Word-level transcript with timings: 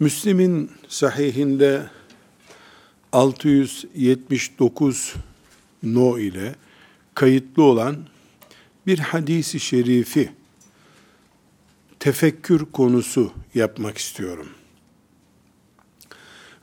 Müslim'in 0.00 0.70
sahihinde 0.88 1.90
679 3.12 5.14
no 5.82 6.18
ile 6.18 6.54
kayıtlı 7.14 7.62
olan 7.62 7.96
bir 8.86 8.98
hadisi 8.98 9.60
şerifi 9.60 10.32
tefekkür 12.00 12.64
konusu 12.72 13.32
yapmak 13.54 13.98
istiyorum. 13.98 14.48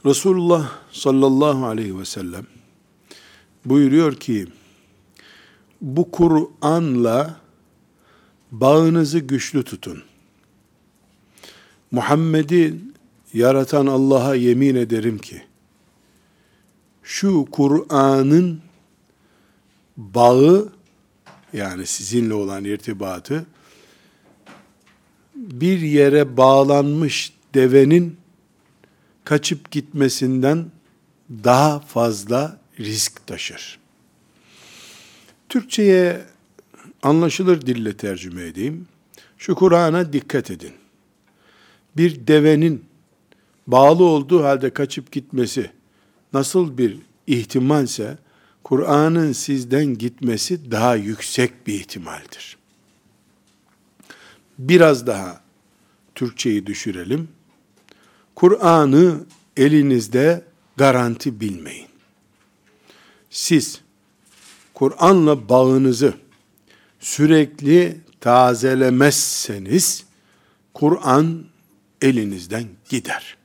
Resulullah 0.06 0.72
sallallahu 0.92 1.66
aleyhi 1.66 2.00
ve 2.00 2.06
sellem 2.06 2.48
buyuruyor 3.66 4.16
ki 4.16 4.48
bu 5.82 6.12
Kur'an'la 6.12 7.42
bağınızı 8.52 9.20
güçlü 9.20 9.64
tutun. 9.64 10.04
Muhammed'i 11.92 12.95
yaratan 13.36 13.88
Allah'a 13.88 14.36
yemin 14.36 14.76
ederim 14.76 15.18
ki 15.18 15.42
şu 17.04 17.46
Kur'an'ın 17.52 18.62
bağı 19.98 20.70
yani 21.54 21.86
sizinle 21.86 22.34
olan 22.34 22.64
irtibatı 22.64 23.46
bir 25.36 25.80
yere 25.80 26.38
bağlanmış 26.38 27.34
devenin 27.54 28.18
kaçıp 29.24 29.72
gitmesinden 29.72 30.66
daha 31.44 31.80
fazla 31.80 32.60
risk 32.80 33.28
taşır. 33.28 33.80
Türkçe'ye 35.50 36.22
anlaşılır 37.04 37.62
dille 37.62 37.98
tercüme 37.98 38.44
edeyim. 38.44 38.88
Şu 39.38 39.56
Kur'an'a 39.56 40.14
dikkat 40.14 40.52
edin. 40.52 40.74
Bir 41.98 42.28
devenin 42.28 42.86
bağlı 43.68 44.04
olduğu 44.04 44.44
halde 44.44 44.70
kaçıp 44.70 45.12
gitmesi 45.12 45.72
nasıl 46.34 46.78
bir 46.78 46.98
ihtimalse 47.28 48.18
Kur'an'ın 48.64 49.32
sizden 49.32 49.86
gitmesi 49.86 50.72
daha 50.72 50.96
yüksek 50.96 51.68
bir 51.68 51.74
ihtimaldir. 51.74 52.58
Biraz 54.60 55.08
daha 55.08 55.42
Türkçeyi 56.16 56.66
düşürelim. 56.66 57.28
Kur'an'ı 58.36 59.26
elinizde 59.58 60.44
garanti 60.78 61.40
bilmeyin. 61.40 61.88
Siz 63.30 63.82
Kur'an'la 64.74 65.50
bağınızı 65.50 66.14
sürekli 67.00 68.02
tazelemezseniz 68.22 70.06
Kur'an 70.74 71.46
elinizden 72.02 72.68
gider. 72.90 73.38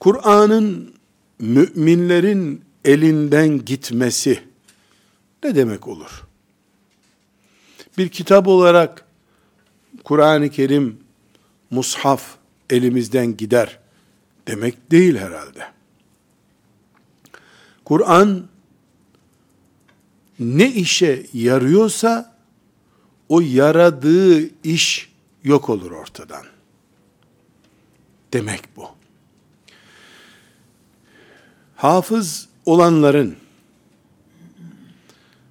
Kur'an'ın 0.00 0.94
müminlerin 1.38 2.64
elinden 2.84 3.64
gitmesi 3.64 4.42
ne 5.44 5.54
demek 5.54 5.88
olur? 5.88 6.26
Bir 7.98 8.08
kitap 8.08 8.48
olarak 8.48 9.06
Kur'an-ı 10.04 10.50
Kerim, 10.50 11.00
mushaf 11.70 12.36
elimizden 12.70 13.36
gider 13.36 13.78
demek 14.48 14.90
değil 14.90 15.16
herhalde. 15.16 15.66
Kur'an 17.84 18.48
ne 20.38 20.72
işe 20.72 21.26
yarıyorsa 21.32 22.36
o 23.28 23.40
yaradığı 23.40 24.50
iş 24.64 25.12
yok 25.44 25.68
olur 25.68 25.90
ortadan. 25.90 26.44
Demek 28.32 28.76
bu. 28.76 28.99
Hafız 31.80 32.48
olanların 32.66 33.36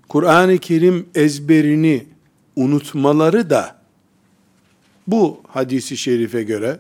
Kur'an-ı 0.09 0.57
Kerim 0.57 1.09
ezberini 1.15 2.07
unutmaları 2.55 3.49
da 3.49 3.75
bu 5.07 5.41
hadisi 5.47 5.97
şerife 5.97 6.43
göre 6.43 6.79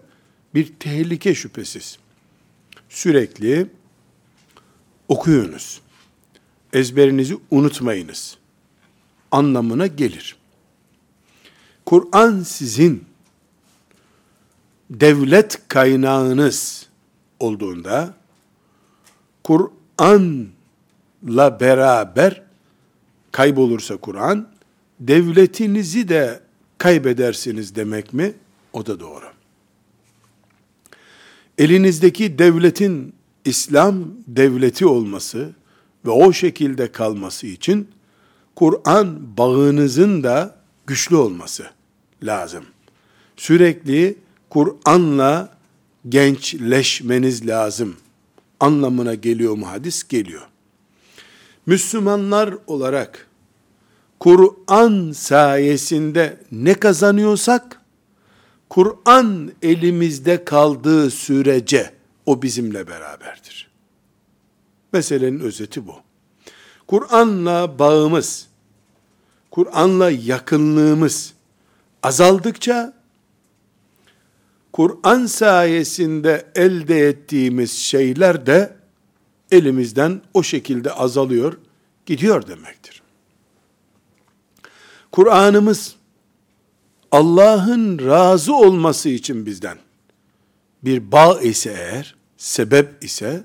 bir 0.55 0.73
tehlike 0.79 1.35
şüphesiz. 1.35 1.97
Sürekli 2.89 3.67
okuyunuz. 5.07 5.81
Ezberinizi 6.73 7.37
unutmayınız. 7.51 8.37
Anlamına 9.31 9.87
gelir. 9.87 10.35
Kur'an 11.85 12.43
sizin 12.43 13.05
devlet 14.89 15.67
kaynağınız 15.67 16.87
olduğunda 17.39 18.18
Kur'an'la 19.49 20.49
beraber 21.59 22.41
kaybolursa 23.31 23.97
Kur'an 23.97 24.47
devletinizi 24.99 26.09
de 26.09 26.39
kaybedersiniz 26.77 27.75
demek 27.75 28.13
mi? 28.13 28.33
O 28.73 28.85
da 28.85 28.99
doğru. 28.99 29.25
Elinizdeki 31.57 32.39
devletin 32.39 33.13
İslam 33.45 34.05
devleti 34.27 34.85
olması 34.85 35.49
ve 36.05 36.09
o 36.09 36.33
şekilde 36.33 36.91
kalması 36.91 37.47
için 37.47 37.87
Kur'an 38.55 39.37
bağınızın 39.37 40.23
da 40.23 40.55
güçlü 40.87 41.15
olması 41.15 41.69
lazım. 42.23 42.65
Sürekli 43.37 44.17
Kur'an'la 44.49 45.57
gençleşmeniz 46.09 47.47
lazım. 47.47 47.95
Anlamına 48.59 49.13
geliyor 49.13 49.53
mu 49.53 49.67
hadis? 49.67 50.07
Geliyor. 50.07 50.47
Müslümanlar 51.65 52.55
olarak 52.67 53.27
Kur'an 54.19 55.11
sayesinde 55.11 56.37
ne 56.51 56.73
kazanıyorsak, 56.73 57.81
Kur'an 58.69 59.51
elimizde 59.61 60.45
kaldığı 60.45 61.11
sürece 61.11 61.93
o 62.25 62.41
bizimle 62.41 62.87
beraberdir. 62.87 63.69
Meselenin 64.93 65.39
özeti 65.39 65.87
bu. 65.87 65.95
Kur'an'la 66.87 67.79
bağımız, 67.79 68.47
Kur'an'la 69.51 70.11
yakınlığımız 70.11 71.33
azaldıkça, 72.03 72.93
Kur'an 74.73 75.25
sayesinde 75.25 76.51
elde 76.55 77.07
ettiğimiz 77.07 77.71
şeyler 77.71 78.45
de 78.45 78.75
elimizden 79.51 80.21
o 80.33 80.43
şekilde 80.43 80.91
azalıyor, 80.91 81.57
gidiyor 82.05 82.47
demektir. 82.47 83.01
Kur'an'ımız 85.11 85.95
Allah'ın 87.11 87.99
razı 87.99 88.55
olması 88.55 89.09
için 89.09 89.45
bizden 89.45 89.77
bir 90.83 91.11
bağ 91.11 91.41
ise 91.41 91.69
eğer, 91.69 92.15
sebep 92.37 93.03
ise, 93.03 93.43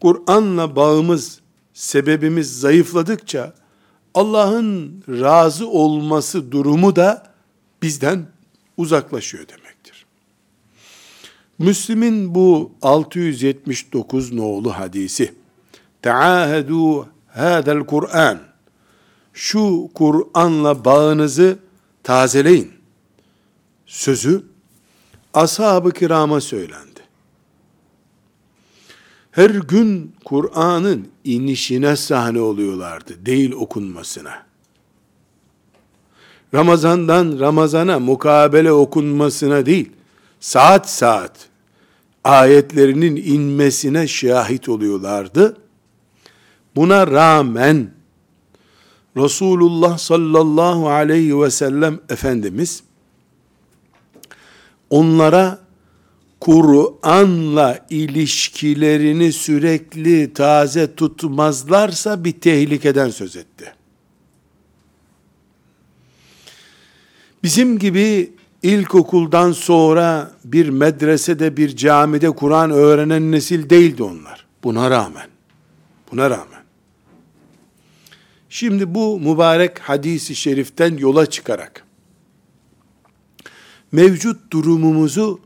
Kur'an'la 0.00 0.76
bağımız, 0.76 1.40
sebebimiz 1.74 2.60
zayıfladıkça, 2.60 3.54
Allah'ın 4.14 5.02
razı 5.08 5.68
olması 5.68 6.52
durumu 6.52 6.96
da 6.96 7.32
bizden 7.82 8.26
uzaklaşıyor 8.76 9.48
demektir. 9.48 9.69
Müslim'in 11.60 12.34
bu 12.34 12.72
679 12.82 14.32
nolu 14.32 14.72
hadisi, 14.72 15.34
Teahedû 16.02 17.06
hâzel 17.28 17.80
Kur'an, 17.80 18.38
şu 19.32 19.90
Kur'an'la 19.94 20.84
bağınızı 20.84 21.58
tazeleyin. 22.02 22.72
Sözü 23.86 24.44
ashab-ı 25.34 25.90
kirama 25.90 26.40
söylendi. 26.40 27.00
Her 29.30 29.50
gün 29.50 30.14
Kur'an'ın 30.24 31.08
inişine 31.24 31.96
sahne 31.96 32.40
oluyorlardı, 32.40 33.26
değil 33.26 33.52
okunmasına. 33.52 34.46
Ramazandan 36.54 37.40
Ramazana 37.40 37.98
mukabele 37.98 38.72
okunmasına 38.72 39.66
değil, 39.66 39.92
saat 40.40 40.90
saat 40.90 41.49
ayetlerinin 42.24 43.16
inmesine 43.16 44.08
şahit 44.08 44.68
oluyorlardı. 44.68 45.56
Buna 46.76 47.06
rağmen 47.06 47.90
Resulullah 49.16 49.98
sallallahu 49.98 50.88
aleyhi 50.88 51.40
ve 51.40 51.50
sellem 51.50 52.00
Efendimiz 52.08 52.82
onlara 54.90 55.58
Kur'an'la 56.40 57.86
ilişkilerini 57.90 59.32
sürekli 59.32 60.32
taze 60.32 60.94
tutmazlarsa 60.94 62.24
bir 62.24 62.32
tehlikeden 62.32 63.10
söz 63.10 63.36
etti. 63.36 63.74
Bizim 67.42 67.78
gibi 67.78 68.32
ilkokuldan 68.62 69.52
sonra 69.52 70.30
bir 70.44 70.68
medresede, 70.68 71.56
bir 71.56 71.76
camide 71.76 72.30
Kur'an 72.30 72.70
öğrenen 72.70 73.32
nesil 73.32 73.70
değildi 73.70 74.02
onlar. 74.02 74.46
Buna 74.64 74.90
rağmen, 74.90 75.28
buna 76.12 76.30
rağmen. 76.30 76.60
Şimdi 78.48 78.94
bu 78.94 79.20
mübarek 79.20 79.78
hadisi 79.78 80.34
şeriften 80.34 80.96
yola 80.96 81.26
çıkarak, 81.26 81.84
mevcut 83.92 84.52
durumumuzu 84.52 85.40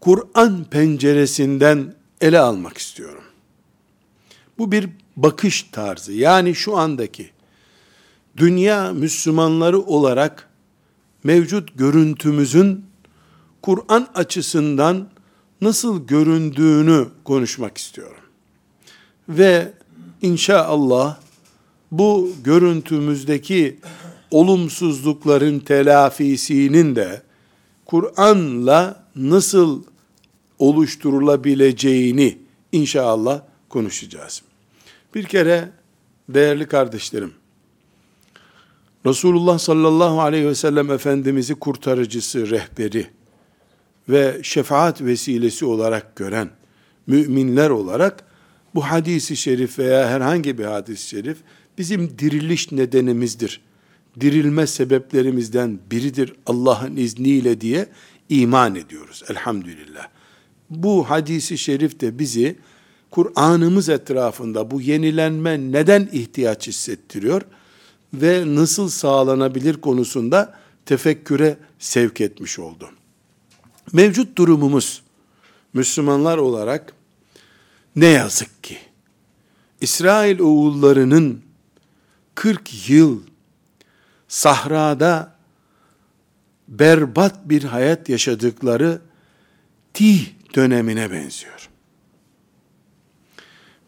Kur'an 0.00 0.64
penceresinden 0.64 1.94
ele 2.20 2.38
almak 2.38 2.78
istiyorum. 2.78 3.24
Bu 4.58 4.72
bir 4.72 4.88
bakış 5.16 5.62
tarzı. 5.62 6.12
Yani 6.12 6.54
şu 6.54 6.76
andaki 6.76 7.30
dünya 8.36 8.92
Müslümanları 8.92 9.80
olarak 9.80 10.48
mevcut 11.24 11.78
görüntümüzün 11.78 12.84
Kur'an 13.62 14.08
açısından 14.14 15.08
nasıl 15.60 16.06
göründüğünü 16.06 17.08
konuşmak 17.24 17.78
istiyorum. 17.78 18.24
Ve 19.28 19.72
inşallah 20.22 21.18
bu 21.90 22.32
görüntümüzdeki 22.44 23.78
olumsuzlukların 24.30 25.58
telafisinin 25.58 26.96
de 26.96 27.22
Kur'an'la 27.86 29.04
nasıl 29.16 29.82
oluşturulabileceğini 30.58 32.38
inşallah 32.72 33.42
konuşacağız. 33.68 34.42
Bir 35.14 35.24
kere 35.24 35.70
değerli 36.28 36.66
kardeşlerim, 36.66 37.32
Resulullah 39.06 39.58
sallallahu 39.58 40.20
aleyhi 40.20 40.46
ve 40.46 40.54
sellem 40.54 40.90
Efendimiz'i 40.90 41.54
kurtarıcısı, 41.54 42.50
rehberi 42.50 43.06
ve 44.08 44.40
şefaat 44.42 45.02
vesilesi 45.02 45.64
olarak 45.64 46.16
gören 46.16 46.50
müminler 47.06 47.70
olarak 47.70 48.24
bu 48.74 48.84
hadisi 48.84 49.36
şerif 49.36 49.78
veya 49.78 50.08
herhangi 50.08 50.58
bir 50.58 50.64
hadis-i 50.64 51.08
şerif 51.08 51.38
bizim 51.78 52.18
diriliş 52.18 52.72
nedenimizdir. 52.72 53.60
Dirilme 54.20 54.66
sebeplerimizden 54.66 55.78
biridir 55.90 56.32
Allah'ın 56.46 56.96
izniyle 56.96 57.60
diye 57.60 57.86
iman 58.28 58.74
ediyoruz 58.74 59.22
elhamdülillah. 59.30 60.08
Bu 60.70 61.10
hadisi 61.10 61.58
şerif 61.58 62.00
de 62.00 62.18
bizi 62.18 62.56
Kur'an'ımız 63.10 63.88
etrafında 63.88 64.70
bu 64.70 64.80
yenilenme 64.80 65.58
neden 65.58 66.08
ihtiyaç 66.12 66.68
hissettiriyor 66.68 67.42
ve 68.20 68.54
nasıl 68.54 68.88
sağlanabilir 68.88 69.80
konusunda 69.80 70.54
tefekküre 70.86 71.56
sevk 71.78 72.20
etmiş 72.20 72.58
oldu. 72.58 72.90
Mevcut 73.92 74.38
durumumuz 74.38 75.02
Müslümanlar 75.72 76.38
olarak 76.38 76.94
ne 77.96 78.06
yazık 78.06 78.64
ki 78.64 78.78
İsrail 79.80 80.38
oğullarının 80.38 81.42
40 82.34 82.88
yıl 82.88 83.20
sahrada 84.28 85.36
berbat 86.68 87.48
bir 87.48 87.64
hayat 87.64 88.08
yaşadıkları 88.08 89.00
tih 89.94 90.26
dönemine 90.54 91.10
benziyor. 91.10 91.68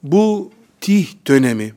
Bu 0.03 0.53
tih 0.81 1.09
dönemi 1.27 1.75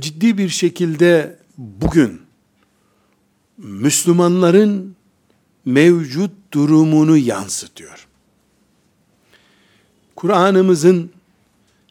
ciddi 0.00 0.38
bir 0.38 0.48
şekilde 0.48 1.38
bugün 1.58 2.22
Müslümanların 3.58 4.96
mevcut 5.64 6.30
durumunu 6.52 7.16
yansıtıyor. 7.16 8.06
Kur'an'ımızın 10.16 11.10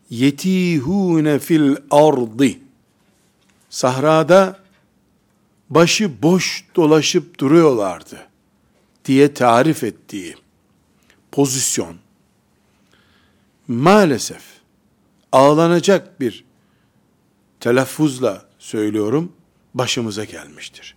yetihune 0.10 1.40
fil 1.40 1.76
ardı 1.92 2.50
sahrada 3.70 4.60
başı 5.70 6.22
boş 6.22 6.66
dolaşıp 6.76 7.40
duruyorlardı 7.40 8.28
diye 9.06 9.34
tarif 9.34 9.84
ettiği 9.84 10.36
pozisyon 11.32 11.96
maalesef 13.68 14.42
ağlanacak 15.32 16.20
bir 16.20 16.44
telaffuzla 17.60 18.46
söylüyorum 18.60 19.32
başımıza 19.74 20.24
gelmiştir. 20.24 20.96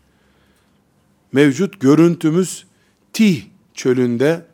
Mevcut 1.33 1.81
görüntümüz 1.81 2.67
Tih 3.13 3.45
çölünde 3.75 4.47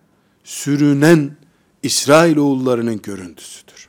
sürünen 0.44 1.36
İsrail 1.82 2.36
oğullarının 2.36 3.02
görüntüsüdür. 3.02 3.88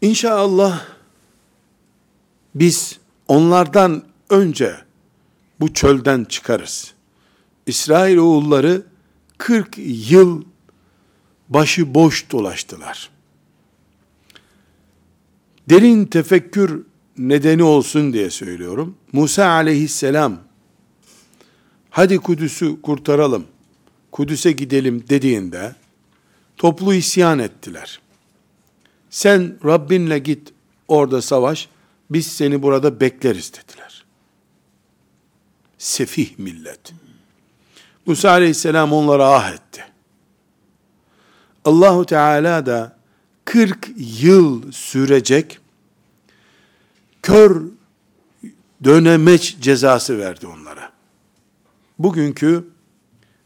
İnşallah 0.00 0.86
biz 2.54 2.98
onlardan 3.28 4.04
önce 4.30 4.76
bu 5.60 5.74
çölden 5.74 6.24
çıkarız. 6.24 6.94
İsrail 7.66 8.16
oğulları 8.16 8.82
40 9.38 9.74
yıl 10.10 10.44
başı 11.48 11.94
boş 11.94 12.30
dolaştılar. 12.30 13.10
Derin 15.70 16.04
tefekkür 16.04 16.86
nedeni 17.18 17.62
olsun 17.62 18.12
diye 18.12 18.30
söylüyorum. 18.30 18.96
Musa 19.12 19.46
aleyhisselam 19.46 20.40
hadi 21.90 22.18
Kudüs'ü 22.18 22.82
kurtaralım, 22.82 23.46
Kudüs'e 24.12 24.52
gidelim 24.52 25.04
dediğinde 25.08 25.74
toplu 26.56 26.94
isyan 26.94 27.38
ettiler. 27.38 28.00
Sen 29.10 29.58
Rabbinle 29.64 30.18
git 30.18 30.52
orada 30.88 31.22
savaş, 31.22 31.68
biz 32.10 32.26
seni 32.26 32.62
burada 32.62 33.00
bekleriz 33.00 33.52
dediler. 33.52 34.04
Sefih 35.78 36.38
millet. 36.38 36.92
Musa 38.06 38.30
aleyhisselam 38.30 38.92
onlara 38.92 39.26
ah 39.26 39.52
etti. 39.52 39.84
Allahu 41.64 42.06
Teala 42.06 42.66
da 42.66 43.01
40 43.52 43.90
yıl 43.96 44.72
sürecek 44.72 45.58
kör 47.22 47.62
dönemeç 48.84 49.56
cezası 49.60 50.18
verdi 50.18 50.46
onlara. 50.46 50.92
Bugünkü 51.98 52.68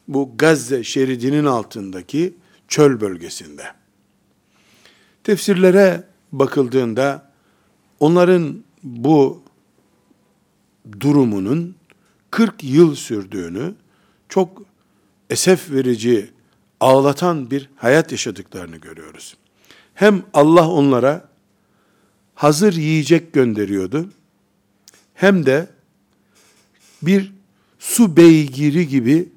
bu 0.08 0.32
Gazze 0.38 0.84
şeridinin 0.84 1.44
altındaki 1.44 2.34
çöl 2.68 3.00
bölgesinde. 3.00 3.64
Tefsirlere 5.24 6.04
bakıldığında 6.32 7.32
onların 8.00 8.64
bu 8.82 9.42
durumunun 11.00 11.76
40 12.30 12.64
yıl 12.64 12.94
sürdüğünü, 12.94 13.74
çok 14.28 14.62
esef 15.30 15.70
verici, 15.70 16.30
ağlatan 16.80 17.50
bir 17.50 17.70
hayat 17.76 18.12
yaşadıklarını 18.12 18.76
görüyoruz. 18.76 19.36
Hem 19.96 20.22
Allah 20.34 20.68
onlara 20.68 21.28
hazır 22.34 22.72
yiyecek 22.72 23.32
gönderiyordu, 23.32 24.10
hem 25.14 25.46
de 25.46 25.66
bir 27.02 27.32
su 27.78 28.16
beygiri 28.16 28.88
gibi 28.88 29.28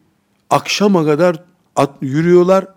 akşama 0.50 1.06
kadar 1.06 1.44
at, 1.76 1.96
yürüyorlar, 2.02 2.68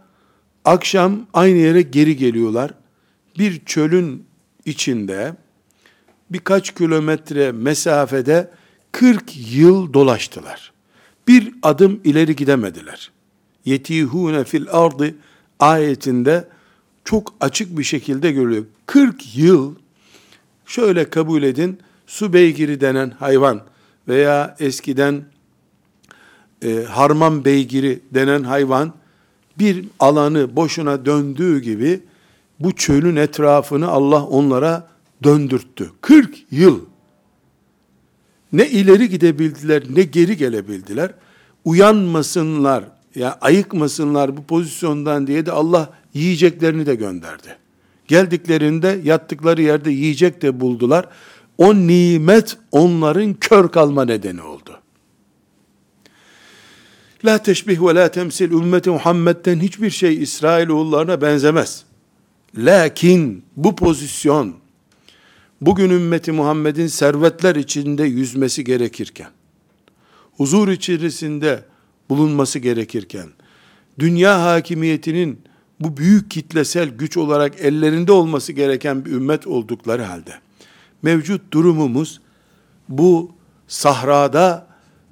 akşam 0.64 1.26
aynı 1.34 1.58
yere 1.58 1.82
geri 1.82 2.16
geliyorlar. 2.16 2.74
Bir 3.38 3.64
çölün 3.64 4.26
içinde 4.64 5.34
birkaç 6.30 6.74
kilometre 6.74 7.52
mesafede 7.52 8.50
40 8.92 9.52
yıl 9.54 9.92
dolaştılar. 9.92 10.72
Bir 11.28 11.54
adım 11.62 12.00
ileri 12.04 12.36
gidemediler. 12.36 13.10
Yetihune 13.64 14.44
fil 14.44 14.66
ardı 14.70 15.14
ayetinde 15.60 16.48
çok 17.04 17.34
açık 17.40 17.78
bir 17.78 17.84
şekilde 17.84 18.32
görülüyor. 18.32 18.64
40 18.86 19.36
yıl 19.36 19.74
şöyle 20.66 21.10
kabul 21.10 21.42
edin 21.42 21.78
su 22.06 22.32
beygiri 22.32 22.80
denen 22.80 23.10
hayvan 23.10 23.60
veya 24.08 24.56
eskiden 24.60 25.24
e, 26.64 26.82
harman 26.82 27.44
beygiri 27.44 28.00
denen 28.14 28.42
hayvan 28.42 28.92
bir 29.58 29.84
alanı 30.00 30.56
boşuna 30.56 31.06
döndüğü 31.06 31.60
gibi 31.60 32.00
bu 32.60 32.72
çölün 32.72 33.16
etrafını 33.16 33.88
Allah 33.88 34.24
onlara 34.24 34.88
döndürttü. 35.22 35.90
40 36.00 36.38
yıl. 36.50 36.80
Ne 38.52 38.68
ileri 38.68 39.08
gidebildiler 39.08 39.82
ne 39.94 40.02
geri 40.02 40.36
gelebildiler. 40.36 41.10
Uyanmasınlar, 41.64 42.82
ya 42.82 42.90
yani 43.14 43.34
ayıkmasınlar 43.40 44.36
bu 44.36 44.44
pozisyondan 44.44 45.26
diye 45.26 45.46
de 45.46 45.52
Allah 45.52 45.90
yiyeceklerini 46.14 46.86
de 46.86 46.94
gönderdi. 46.94 47.56
Geldiklerinde 48.08 49.00
yattıkları 49.04 49.62
yerde 49.62 49.90
yiyecek 49.90 50.42
de 50.42 50.60
buldular. 50.60 51.08
o 51.58 51.74
nimet 51.74 52.56
onların 52.72 53.34
kör 53.34 53.68
kalma 53.68 54.04
nedeni 54.04 54.42
oldu. 54.42 54.78
La 57.24 57.38
teşbih 57.38 57.80
ve 57.80 57.94
la 57.94 58.10
temsil 58.10 58.50
ümmeti 58.50 58.90
Muhammed'den 58.90 59.60
hiçbir 59.60 59.90
şey 59.90 60.22
İsrailoğullarına 60.22 61.20
benzemez. 61.20 61.84
Lakin 62.56 63.44
bu 63.56 63.76
pozisyon 63.76 64.54
bugün 65.60 65.90
ümmeti 65.90 66.32
Muhammed'in 66.32 66.86
servetler 66.86 67.56
içinde 67.56 68.04
yüzmesi 68.04 68.64
gerekirken, 68.64 69.30
huzur 70.36 70.68
içerisinde 70.68 71.64
bulunması 72.10 72.58
gerekirken, 72.58 73.28
dünya 73.98 74.42
hakimiyetinin 74.42 75.40
bu 75.84 75.96
büyük 75.96 76.30
kitlesel 76.30 76.88
güç 76.88 77.16
olarak 77.16 77.60
ellerinde 77.60 78.12
olması 78.12 78.52
gereken 78.52 79.04
bir 79.04 79.10
ümmet 79.10 79.46
oldukları 79.46 80.02
halde, 80.02 80.34
mevcut 81.02 81.52
durumumuz 81.52 82.20
bu 82.88 83.30
sahrada 83.68 84.66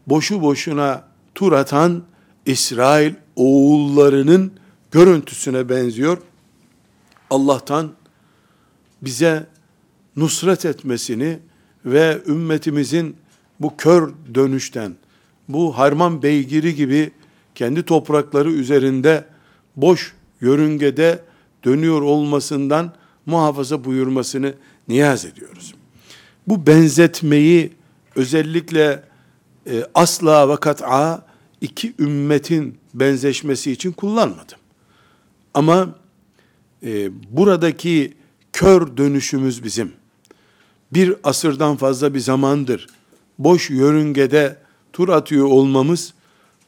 boşu 0.06 0.42
boşuna 0.42 1.04
tur 1.34 1.52
atan 1.52 2.02
İsrail 2.46 3.14
oğullarının 3.36 4.52
görüntüsüne 4.90 5.68
benziyor. 5.68 6.18
Allah'tan 7.30 7.92
bize 9.02 9.46
nusret 10.16 10.64
etmesini 10.64 11.38
ve 11.84 12.18
ümmetimizin 12.26 13.16
bu 13.60 13.76
kör 13.76 14.12
dönüşten, 14.34 14.96
bu 15.48 15.78
harman 15.78 16.22
beygiri 16.22 16.74
gibi 16.74 17.10
kendi 17.54 17.82
toprakları 17.82 18.50
üzerinde 18.50 19.24
boş 19.76 20.14
yörüngede 20.40 21.22
dönüyor 21.64 22.02
olmasından 22.02 22.92
muhafaza 23.26 23.84
buyurmasını 23.84 24.54
niyaz 24.88 25.24
ediyoruz. 25.24 25.74
Bu 26.46 26.66
benzetmeyi 26.66 27.72
özellikle 28.16 29.02
e, 29.66 29.84
asla 29.94 30.48
ve 30.48 30.56
kat'a 30.56 31.26
iki 31.60 31.94
ümmetin 31.98 32.78
benzeşmesi 32.94 33.72
için 33.72 33.92
kullanmadım. 33.92 34.58
Ama 35.54 35.94
e, 36.82 37.10
buradaki 37.36 38.14
kör 38.52 38.96
dönüşümüz 38.96 39.64
bizim. 39.64 39.92
Bir 40.92 41.14
asırdan 41.24 41.76
fazla 41.76 42.14
bir 42.14 42.20
zamandır 42.20 42.86
boş 43.38 43.70
yörüngede 43.70 44.56
tur 44.92 45.08
atıyor 45.08 45.46
olmamız 45.46 46.14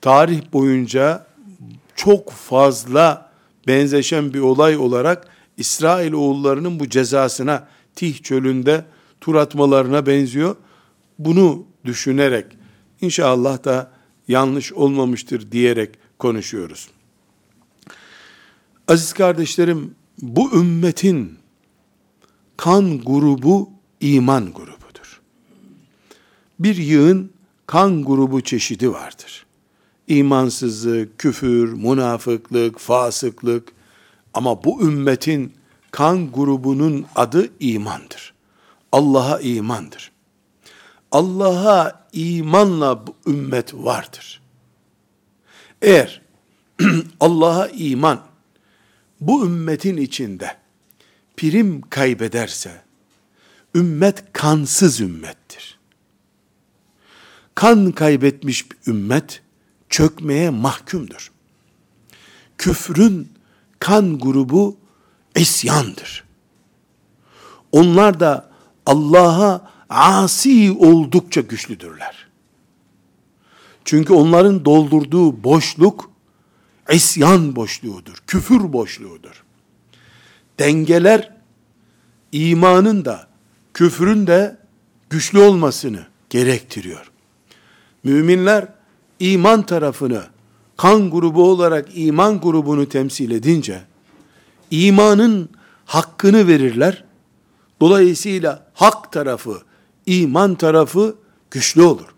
tarih 0.01 0.41
boyunca 0.53 1.27
çok 1.97 2.31
fazla 2.31 3.32
benzeşen 3.67 4.35
bir 4.35 4.41
olay 4.41 4.77
olarak 4.77 5.29
İsrail 5.57 6.13
oğullarının 6.13 6.81
bu 6.81 6.89
cezasına 6.89 7.69
Tih 7.95 8.23
çölünde 8.23 8.85
tur 9.21 9.35
atmalarına 9.35 10.07
benziyor. 10.07 10.57
Bunu 11.19 11.67
düşünerek 11.85 12.47
inşallah 13.01 13.65
da 13.65 13.93
yanlış 14.29 14.73
olmamıştır 14.73 15.53
diyerek 15.53 15.99
konuşuyoruz. 16.19 16.89
Aziz 18.89 19.13
kardeşlerim, 19.13 19.95
bu 20.23 20.53
ümmetin 20.59 21.39
kan 22.57 23.01
grubu 23.01 23.71
iman 24.01 24.53
grubudur. 24.53 25.21
Bir 26.59 26.77
yığın 26.77 27.33
kan 27.67 28.05
grubu 28.05 28.41
çeşidi 28.41 28.93
vardır. 28.93 29.47
İmansızlık, 30.09 31.19
küfür, 31.19 31.73
münafıklık, 31.73 32.79
fasıklık 32.79 33.73
ama 34.35 34.65
bu 34.65 34.83
ümmetin 34.83 35.53
kan 35.91 36.33
grubunun 36.33 37.07
adı 37.15 37.51
imandır. 37.61 38.35
Allah'a 38.93 39.41
imandır. 39.41 40.13
Allah'a 41.13 42.07
imanla 42.13 43.07
bu 43.07 43.17
ümmet 43.27 43.75
vardır. 43.75 44.43
Eğer 45.83 46.23
Allah'a 47.21 47.69
iman 47.69 48.21
bu 49.21 49.47
ümmetin 49.47 49.97
içinde 49.97 50.57
prim 51.37 51.81
kaybederse 51.81 52.83
ümmet 53.75 54.25
kansız 54.33 55.01
ümmettir. 55.01 55.79
Kan 57.55 57.93
kaybetmiş 57.93 58.71
bir 58.71 58.77
ümmet 58.87 59.42
çökmeye 59.93 60.51
mahkumdur. 60.51 61.33
Küfrün 62.59 63.33
kan 63.79 64.19
grubu 64.19 64.77
isyandır. 65.37 66.25
Onlar 67.73 68.21
da 68.21 68.51
Allah'a 68.87 69.71
asi 69.89 70.73
oldukça 70.73 71.41
güçlüdürler. 71.41 72.29
Çünkü 73.85 74.13
onların 74.13 74.65
doldurduğu 74.65 75.45
boşluk 75.45 76.11
isyan 76.93 77.57
boşluğudur, 77.57 78.23
küfür 78.27 78.73
boşluğudur. 78.73 79.45
Dengeler 80.59 81.37
imanın 82.33 83.05
da 83.05 83.29
küfrün 83.75 84.27
de 84.27 84.59
güçlü 85.11 85.39
olmasını 85.39 86.07
gerektiriyor. 86.31 87.11
Müminler 88.05 88.82
iman 89.23 89.63
tarafını 89.63 90.23
kan 90.77 91.11
grubu 91.11 91.51
olarak 91.51 91.89
iman 91.95 92.41
grubunu 92.41 92.89
temsil 92.89 93.31
edince 93.31 93.83
imanın 94.71 95.49
hakkını 95.85 96.49
verirler. 96.49 97.05
Dolayısıyla 97.81 98.67
hak 98.75 99.13
tarafı, 99.13 99.63
iman 100.07 100.55
tarafı 100.55 101.17
güçlü 101.51 101.83
olur. 101.83 102.15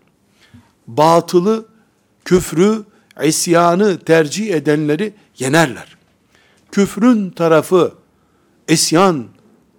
Batılı, 0.87 1.65
küfrü, 2.25 2.83
isyanı 3.23 3.99
tercih 3.99 4.53
edenleri 4.53 5.13
yenerler. 5.39 5.97
Küfrün 6.71 7.29
tarafı 7.29 7.93
isyan, 8.67 9.25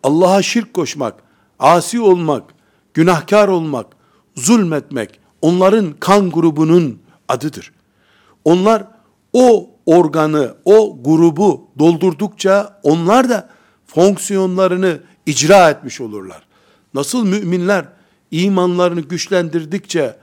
Allah'a 0.02 0.42
şirk 0.42 0.75
koşmak, 0.75 1.14
asi 1.59 2.00
olmak, 2.00 2.45
günahkar 2.95 3.49
olmak, 3.49 3.87
zulmetmek 4.37 5.21
onların 5.42 5.92
kan 6.00 6.30
grubunun 6.30 7.06
adıdır. 7.28 7.73
Onlar 8.45 8.85
o 9.33 9.71
organı, 9.87 10.54
o 10.64 10.99
grubu 11.02 11.71
doldurdukça 11.78 12.80
onlar 12.83 13.28
da 13.28 13.49
fonksiyonlarını 13.87 15.00
icra 15.26 15.71
etmiş 15.71 16.00
olurlar. 16.00 16.47
Nasıl 16.95 17.25
müminler 17.25 17.85
imanlarını 18.30 19.00
güçlendirdikçe 19.00 20.16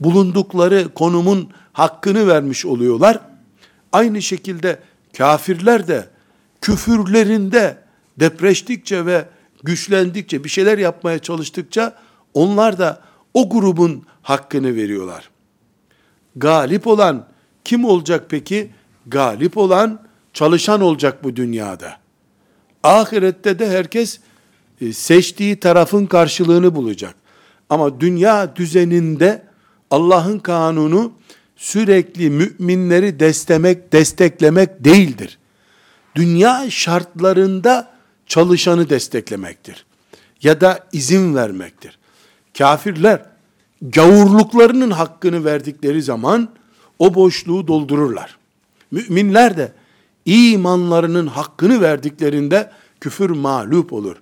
bulundukları 0.00 0.88
konumun 0.94 1.50
hakkını 1.72 2.26
vermiş 2.26 2.66
oluyorlar. 2.66 3.20
Aynı 3.92 4.22
şekilde 4.22 4.78
kafirler 5.16 5.88
de 5.88 6.08
küfürlerinde 6.60 7.78
depreştikçe 8.20 9.06
ve 9.06 9.28
güçlendikçe 9.62 10.44
bir 10.44 10.48
şeyler 10.48 10.78
yapmaya 10.78 11.18
çalıştıkça 11.18 11.96
onlar 12.34 12.78
da 12.78 13.00
o 13.34 13.48
grubun 13.48 14.06
hakkını 14.22 14.74
veriyorlar. 14.74 15.30
Galip 16.36 16.86
olan 16.86 17.26
kim 17.64 17.84
olacak 17.84 18.26
peki? 18.28 18.70
Galip 19.06 19.58
olan 19.58 20.02
çalışan 20.32 20.80
olacak 20.80 21.24
bu 21.24 21.36
dünyada. 21.36 21.96
Ahirette 22.82 23.58
de 23.58 23.70
herkes 23.70 24.20
e, 24.80 24.92
seçtiği 24.92 25.60
tarafın 25.60 26.06
karşılığını 26.06 26.74
bulacak. 26.74 27.14
Ama 27.70 28.00
dünya 28.00 28.56
düzeninde 28.56 29.42
Allah'ın 29.90 30.38
kanunu 30.38 31.12
sürekli 31.56 32.30
müminleri 32.30 33.20
desteklemek, 33.20 33.92
desteklemek 33.92 34.84
değildir. 34.84 35.38
Dünya 36.14 36.70
şartlarında 36.70 37.94
çalışanı 38.26 38.90
desteklemektir. 38.90 39.86
Ya 40.42 40.60
da 40.60 40.86
izin 40.92 41.34
vermektir. 41.34 41.98
Kafirler 42.58 43.33
gavurluklarının 43.92 44.90
hakkını 44.90 45.44
verdikleri 45.44 46.02
zaman 46.02 46.48
o 46.98 47.14
boşluğu 47.14 47.68
doldururlar. 47.68 48.36
Müminler 48.90 49.56
de 49.56 49.72
imanlarının 50.24 51.26
hakkını 51.26 51.80
verdiklerinde 51.80 52.70
küfür 53.00 53.30
mağlup 53.30 53.92
olur. 53.92 54.16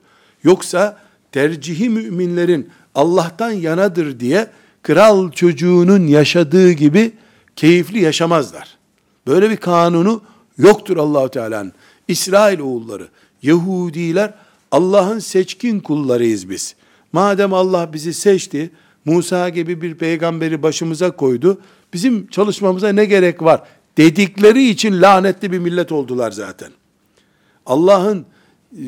Yoksa 0.45 0.99
tercihi 1.33 1.89
müminlerin 1.89 2.71
Allah'tan 2.95 3.51
yanadır 3.51 4.21
diye 4.21 4.51
kral 4.83 5.31
çocuğunun 5.31 6.07
yaşadığı 6.07 6.73
gibi 6.73 7.13
keyifli 7.57 8.01
yaşamazlar. 8.01 8.79
Böyle 9.27 9.51
bir 9.51 9.57
kanunu 9.57 10.23
yoktur 10.59 10.97
Allahu 10.97 11.29
Teala'nın. 11.29 11.73
İsrail 12.09 12.59
oğulları, 12.59 13.09
Yahudiler 13.43 14.35
Allah'ın 14.71 15.19
seçkin 15.19 15.81
kullarıyız 15.81 16.51
biz. 16.51 16.75
Madem 17.13 17.55
Allah 17.55 17.93
bizi 17.93 18.15
seçti, 18.15 18.71
Musa 19.05 19.49
gibi 19.49 19.83
bir 19.83 19.95
peygamberi 19.95 20.63
başımıza 20.63 21.11
koydu, 21.11 21.61
bizim 21.93 22.27
çalışmamıza 22.27 22.89
ne 22.89 23.05
gerek 23.05 23.43
var 23.43 23.63
dedikleri 23.97 24.69
için 24.69 25.03
lanetli 25.03 25.53
bir 25.53 25.59
millet 25.59 25.93
oldular 25.93 26.31
zaten. 26.31 26.71
Allah'ın 27.67 28.27
e, 28.73 28.85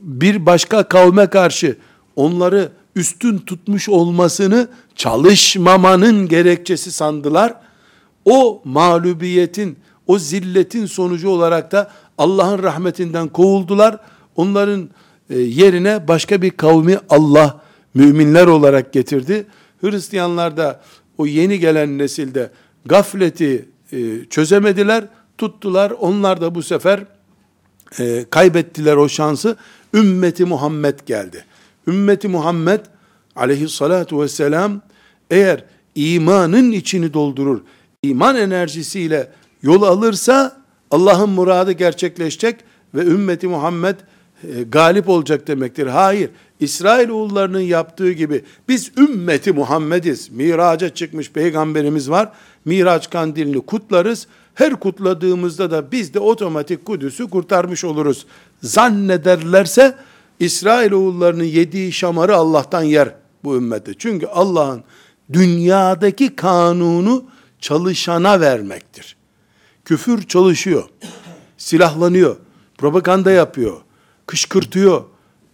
bir 0.00 0.46
başka 0.46 0.82
kavme 0.82 1.26
karşı 1.26 1.76
onları 2.16 2.72
üstün 2.96 3.38
tutmuş 3.38 3.88
olmasını 3.88 4.68
çalışmamanın 4.96 6.28
gerekçesi 6.28 6.92
sandılar. 6.92 7.54
O 8.24 8.62
mağlubiyetin, 8.64 9.76
o 10.06 10.18
zilletin 10.18 10.86
sonucu 10.86 11.28
olarak 11.28 11.72
da 11.72 11.90
Allah'ın 12.18 12.62
rahmetinden 12.62 13.28
kovuldular. 13.28 13.98
Onların 14.36 14.88
e, 15.30 15.38
yerine 15.38 16.08
başka 16.08 16.42
bir 16.42 16.50
kavmi 16.50 16.98
Allah 17.08 17.60
müminler 17.94 18.46
olarak 18.46 18.92
getirdi. 18.92 19.46
Hristiyanlar 19.80 20.56
da 20.56 20.80
o 21.18 21.26
yeni 21.26 21.58
gelen 21.58 21.98
nesilde 21.98 22.50
gafleti 22.86 23.68
e, 23.92 24.24
çözemediler, 24.30 25.04
tuttular. 25.38 25.90
Onlar 25.90 26.40
da 26.40 26.54
bu 26.54 26.62
sefer 26.62 27.04
e, 27.98 28.24
kaybettiler 28.30 28.96
o 28.96 29.08
şansı. 29.08 29.56
Ümmeti 29.94 30.44
Muhammed 30.44 30.98
geldi. 31.06 31.44
Ümmeti 31.86 32.28
Muhammed 32.28 32.80
aleyhissalatu 33.36 34.22
vesselam 34.22 34.80
eğer 35.30 35.64
imanın 35.94 36.72
içini 36.72 37.14
doldurur, 37.14 37.60
iman 38.02 38.36
enerjisiyle 38.36 39.30
yol 39.62 39.82
alırsa 39.82 40.62
Allah'ın 40.90 41.30
muradı 41.30 41.72
gerçekleşecek 41.72 42.56
ve 42.94 43.04
ümmeti 43.04 43.48
Muhammed 43.48 43.96
e, 44.44 44.62
galip 44.62 45.08
olacak 45.08 45.46
demektir. 45.46 45.86
Hayır, 45.86 46.30
İsrail 46.60 47.08
oğullarının 47.08 47.60
yaptığı 47.60 48.12
gibi 48.12 48.44
biz 48.68 48.92
ümmeti 48.98 49.52
Muhammediz. 49.52 50.30
Miraca 50.30 50.88
çıkmış 50.88 51.30
peygamberimiz 51.30 52.10
var. 52.10 52.32
Miraç 52.64 53.10
kandilini 53.10 53.60
kutlarız. 53.60 54.26
Her 54.54 54.76
kutladığımızda 54.76 55.70
da 55.70 55.92
biz 55.92 56.14
de 56.14 56.18
otomatik 56.18 56.84
Kudüs'ü 56.84 57.30
kurtarmış 57.30 57.84
oluruz. 57.84 58.26
Zannederlerse 58.62 59.94
İsrail 60.40 60.92
oğullarının 60.92 61.44
yediği 61.44 61.92
şamarı 61.92 62.36
Allah'tan 62.36 62.82
yer 62.82 63.14
bu 63.44 63.56
ümmette. 63.56 63.94
Çünkü 63.98 64.26
Allah'ın 64.26 64.84
dünyadaki 65.32 66.36
kanunu 66.36 67.24
çalışana 67.60 68.40
vermektir. 68.40 69.16
Küfür 69.84 70.22
çalışıyor. 70.22 70.84
Silahlanıyor. 71.56 72.36
Propaganda 72.78 73.30
yapıyor. 73.30 73.80
Kışkırtıyor. 74.26 75.04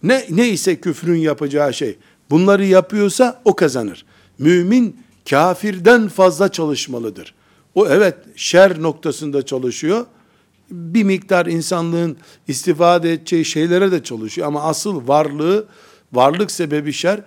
Ne 0.03 0.25
neyse 0.29 0.81
küfrün 0.81 1.17
yapacağı 1.17 1.73
şey. 1.73 1.97
Bunları 2.29 2.65
yapıyorsa 2.65 3.41
o 3.45 3.55
kazanır. 3.55 4.05
Mümin 4.39 4.97
kafirden 5.29 6.07
fazla 6.07 6.51
çalışmalıdır. 6.51 7.33
O 7.75 7.87
evet 7.87 8.15
şer 8.35 8.81
noktasında 8.81 9.45
çalışıyor. 9.45 10.05
Bir 10.71 11.03
miktar 11.03 11.45
insanlığın 11.45 12.17
istifade 12.47 13.13
edeceği 13.13 13.45
şeylere 13.45 13.91
de 13.91 14.03
çalışıyor 14.03 14.47
ama 14.47 14.63
asıl 14.63 15.07
varlığı, 15.07 15.65
varlık 16.13 16.51
sebebi 16.51 16.93
şer 16.93 17.21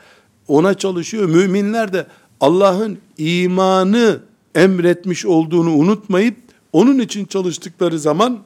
ona 0.49 0.75
çalışıyor. 0.75 1.29
Müminler 1.29 1.93
de 1.93 2.07
Allah'ın 2.41 2.99
imanı 3.19 4.21
emretmiş 4.55 5.27
olduğunu 5.27 5.71
unutmayıp 5.71 6.37
onun 6.73 6.99
için 6.99 7.25
çalıştıkları 7.25 7.99
zaman 7.99 8.39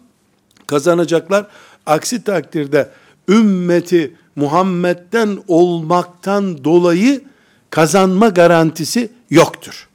kazanacaklar. 0.66 1.46
Aksi 1.87 2.25
takdirde 2.25 2.90
ümmeti 3.28 4.14
Muhammed'den 4.37 5.38
olmaktan 5.49 6.64
dolayı 6.64 7.21
kazanma 7.71 8.28
garantisi 8.28 9.09
yoktur. 9.31 9.88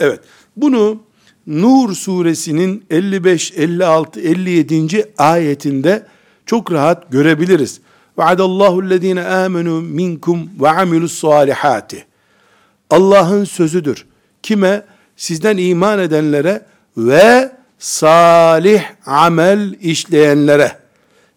Evet. 0.00 0.20
Bunu 0.56 1.00
Nur 1.46 1.94
suresinin 1.94 2.84
55, 2.90 3.52
56, 3.52 4.20
57. 4.20 5.12
ayetinde 5.18 6.06
çok 6.46 6.72
rahat 6.72 7.12
görebiliriz. 7.12 7.80
Vaadallahu 8.16 8.82
ellezine 8.82 9.24
amenu 9.26 9.80
minkum 9.80 10.50
ve 10.60 10.68
amilus 10.68 11.18
salihati. 11.18 12.04
Allah'ın 12.90 13.44
sözüdür. 13.44 14.06
Kime? 14.42 14.82
Sizden 15.16 15.56
iman 15.56 15.98
edenlere 15.98 16.62
ve 16.96 17.52
salih 17.78 18.82
amel 19.06 19.74
işleyenlere. 19.80 20.83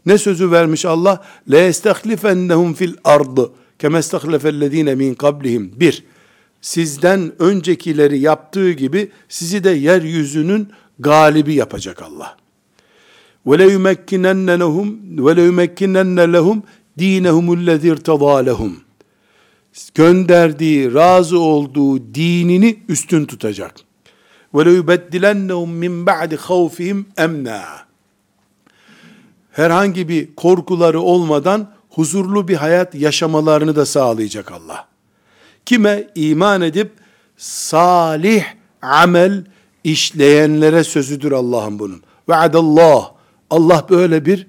Ne 0.08 0.18
sözü 0.18 0.52
vermiş 0.52 0.86
Allah? 0.86 1.24
Le 1.52 1.66
estehlifennehum 1.66 2.74
fil 2.74 2.94
ardı 3.04 3.52
kema 3.80 3.98
estehlefellezine 3.98 4.96
min 4.96 5.14
kablihim. 5.14 5.72
Bir, 5.76 6.04
sizden 6.62 7.32
öncekileri 7.40 8.20
yaptığı 8.20 8.72
gibi 8.72 9.12
sizi 9.30 9.64
de 9.64 9.70
yeryüzünün 9.70 10.70
galibi 11.00 11.54
yapacak 11.54 12.02
Allah. 12.02 12.38
Ve 13.48 13.60
le 13.60 13.72
yumekkinenne 13.72 14.60
lehum 14.60 15.00
ve 15.26 15.36
le 15.36 15.42
yumekkinenne 15.42 16.34
lehum. 16.34 16.64
Gönderdiği, 19.96 20.94
razı 20.94 21.40
olduğu 21.40 22.14
dinini 22.14 22.80
üstün 22.90 23.26
tutacak. 23.26 23.76
Ve 24.56 24.66
le 24.66 24.72
yubeddilennehum 24.72 25.72
min 25.72 26.06
ba'di 26.06 26.36
havfihim 26.36 27.06
emna. 27.18 27.87
Herhangi 29.58 30.10
bir 30.10 30.36
korkuları 30.36 31.02
olmadan 31.02 31.72
huzurlu 31.90 32.48
bir 32.48 32.56
hayat 32.56 32.96
yaşamalarını 32.96 33.76
da 33.76 33.86
sağlayacak 33.86 34.52
Allah. 34.52 34.88
Kime 35.66 36.08
iman 36.16 36.62
edip 36.62 36.92
salih 37.38 38.44
amel 38.82 39.46
işleyenlere 39.84 40.84
sözüdür 40.84 41.32
Allah'ın 41.32 41.80
bunun. 41.80 42.02
Vaadallah. 42.28 43.12
Allah 43.50 43.86
böyle 43.90 44.26
bir 44.26 44.48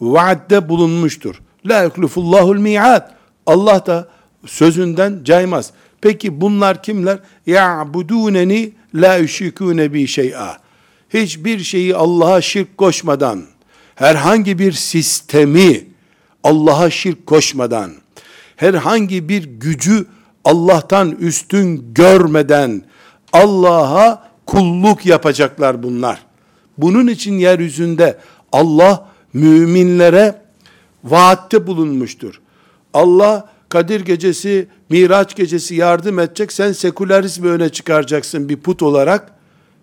vaadde 0.00 0.68
bulunmuştur. 0.68 1.40
La 1.66 1.82
yuklifullahul 1.82 2.58
mi'ad. 2.58 3.10
Allah 3.46 3.86
da 3.86 4.08
sözünden 4.46 5.20
caymaz. 5.24 5.70
Peki 6.00 6.40
bunlar 6.40 6.82
kimler? 6.82 7.18
Ya'buduneni 7.46 8.72
la 8.94 9.16
yüşrikûne 9.16 9.94
bi 9.94 10.06
şey'a. 10.06 10.58
Hiçbir 11.10 11.58
şeyi 11.58 11.96
Allah'a 11.96 12.40
şirk 12.40 12.78
koşmadan, 12.78 13.42
herhangi 13.94 14.58
bir 14.58 14.72
sistemi 14.72 15.86
Allah'a 16.44 16.90
şirk 16.90 17.26
koşmadan, 17.26 17.90
herhangi 18.56 19.28
bir 19.28 19.44
gücü 19.44 20.06
Allah'tan 20.44 21.10
üstün 21.10 21.94
görmeden 21.94 22.82
Allah'a 23.32 24.28
kulluk 24.46 25.06
yapacaklar 25.06 25.82
bunlar. 25.82 26.26
Bunun 26.78 27.06
için 27.06 27.38
yeryüzünde 27.38 28.18
Allah 28.52 29.08
müminlere 29.32 30.42
vaatte 31.04 31.66
bulunmuştur. 31.66 32.40
Allah 32.94 33.48
Kadir 33.68 34.00
gecesi, 34.00 34.68
Miraç 34.88 35.36
gecesi 35.36 35.74
yardım 35.74 36.18
edecek. 36.18 36.52
Sen 36.52 36.72
sekülerizmi 36.72 37.48
öne 37.48 37.68
çıkaracaksın 37.68 38.48
bir 38.48 38.56
put 38.56 38.82
olarak 38.82 39.33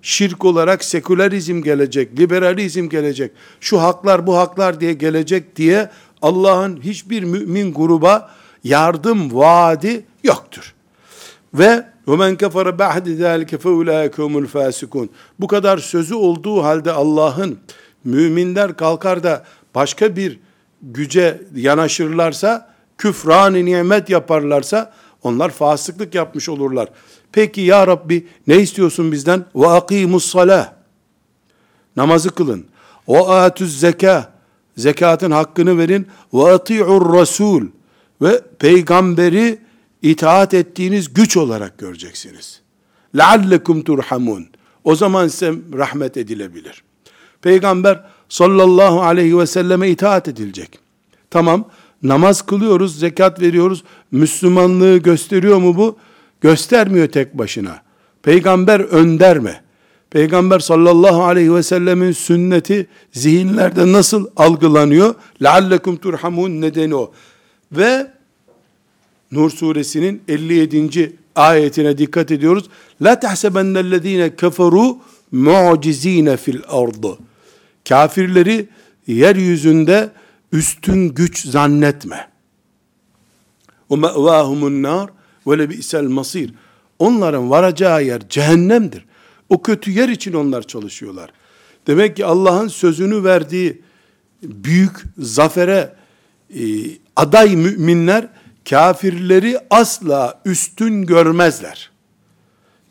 Şirk 0.02 0.44
olarak 0.44 0.84
sekülerizm 0.84 1.62
gelecek, 1.62 2.18
liberalizm 2.18 2.88
gelecek. 2.88 3.32
Şu 3.60 3.82
haklar 3.82 4.26
bu 4.26 4.36
haklar 4.36 4.80
diye 4.80 4.92
gelecek 4.92 5.56
diye 5.56 5.90
Allah'ın 6.22 6.80
hiçbir 6.82 7.22
mümin 7.22 7.74
gruba 7.74 8.30
yardım 8.64 9.34
vaadi 9.34 10.04
yoktur. 10.24 10.74
Ve 11.54 11.86
وَمَنْ 12.06 12.36
كَفَرَ 12.36 12.78
بَعْدِ 12.78 13.06
ذَٰلِكَ 13.22 13.56
فَاُولَٰئِكَ 13.56 14.14
هُمُ 14.14 14.46
الْفَاسِكُونَ 14.46 15.08
Bu 15.40 15.46
kadar 15.46 15.78
sözü 15.78 16.14
olduğu 16.14 16.62
halde 16.62 16.92
Allah'ın 16.92 17.58
müminler 18.04 18.76
kalkar 18.76 19.22
da 19.22 19.44
başka 19.74 20.16
bir 20.16 20.38
güce 20.82 21.42
yanaşırlarsa, 21.54 22.74
küfran 22.98 23.54
nimet 23.54 24.10
yaparlarsa, 24.10 24.92
onlar 25.22 25.50
fasıklık 25.50 26.14
yapmış 26.14 26.48
olurlar. 26.48 26.88
Peki 27.31 27.61
ya 27.61 27.87
Rabbi 27.87 28.27
ne 28.47 28.57
istiyorsun 28.57 29.11
bizden? 29.11 29.45
Ve 29.55 29.67
akimus 29.67 30.25
salah. 30.25 30.73
Namazı 31.95 32.29
kılın. 32.29 32.65
Ve 33.09 33.19
atüz 33.19 33.79
zeka. 33.79 34.33
Zekatın 34.77 35.31
hakkını 35.31 35.77
verin. 35.77 36.07
Ve 36.33 36.51
ati'ur 36.51 37.13
rasul. 37.13 37.67
Ve 38.21 38.41
peygamberi 38.59 39.59
itaat 40.01 40.53
ettiğiniz 40.53 41.13
güç 41.13 41.37
olarak 41.37 41.77
göreceksiniz. 41.77 42.61
Leallekum 43.17 43.83
turhamun. 43.83 44.47
O 44.83 44.95
zaman 44.95 45.27
size 45.27 45.53
rahmet 45.73 46.17
edilebilir. 46.17 46.83
Peygamber 47.41 48.03
sallallahu 48.29 49.01
aleyhi 49.01 49.37
ve 49.37 49.47
selleme 49.47 49.89
itaat 49.89 50.27
edilecek. 50.27 50.79
Tamam 51.29 51.65
namaz 52.03 52.41
kılıyoruz, 52.41 52.99
zekat 52.99 53.41
veriyoruz. 53.41 53.83
Müslümanlığı 54.11 54.97
gösteriyor 54.97 55.57
mu 55.57 55.77
bu? 55.77 55.97
Göstermiyor 56.40 57.08
tek 57.08 57.38
başına. 57.38 57.82
Peygamber 58.22 58.80
önder 58.80 59.38
mi? 59.38 59.60
Peygamber 60.10 60.58
sallallahu 60.58 61.24
aleyhi 61.24 61.54
ve 61.54 61.62
sellemin 61.62 62.12
sünneti 62.12 62.86
zihinlerde 63.12 63.92
nasıl 63.92 64.26
algılanıyor? 64.36 65.14
لَعَلَّكُمْ 65.40 65.98
turhamun 65.98 66.60
nedeni 66.60 66.94
o. 66.94 67.12
Ve 67.72 68.06
Nur 69.32 69.50
suresinin 69.50 70.22
57. 70.28 71.16
ayetine 71.36 71.98
dikkat 71.98 72.30
ediyoruz. 72.30 72.64
La 73.02 73.20
tahsebennellezine 73.20 74.36
keferu 74.36 74.98
mucizine 75.32 76.36
fil 76.36 76.60
ardı. 76.68 77.18
Kafirleri 77.88 78.68
yeryüzünde 79.06 80.10
üstün 80.52 81.08
güç 81.08 81.46
zannetme. 81.46 82.28
ve 83.90 83.96
me'vahumun 83.96 84.82
nar 85.45 85.57
ve 85.57 85.63
lebi'sel 85.63 86.03
masir. 86.03 86.53
Onların 86.99 87.49
varacağı 87.49 88.03
yer 88.03 88.29
cehennemdir. 88.29 89.05
O 89.49 89.61
kötü 89.61 89.91
yer 89.91 90.09
için 90.09 90.33
onlar 90.33 90.61
çalışıyorlar. 90.61 91.29
Demek 91.87 92.15
ki 92.15 92.25
Allah'ın 92.25 92.67
sözünü 92.67 93.23
verdiği 93.23 93.81
büyük 94.43 94.91
zafere 95.17 95.93
e, 96.55 96.63
aday 97.15 97.55
müminler 97.55 98.27
kafirleri 98.69 99.57
asla 99.69 100.41
üstün 100.45 101.05
görmezler. 101.05 101.91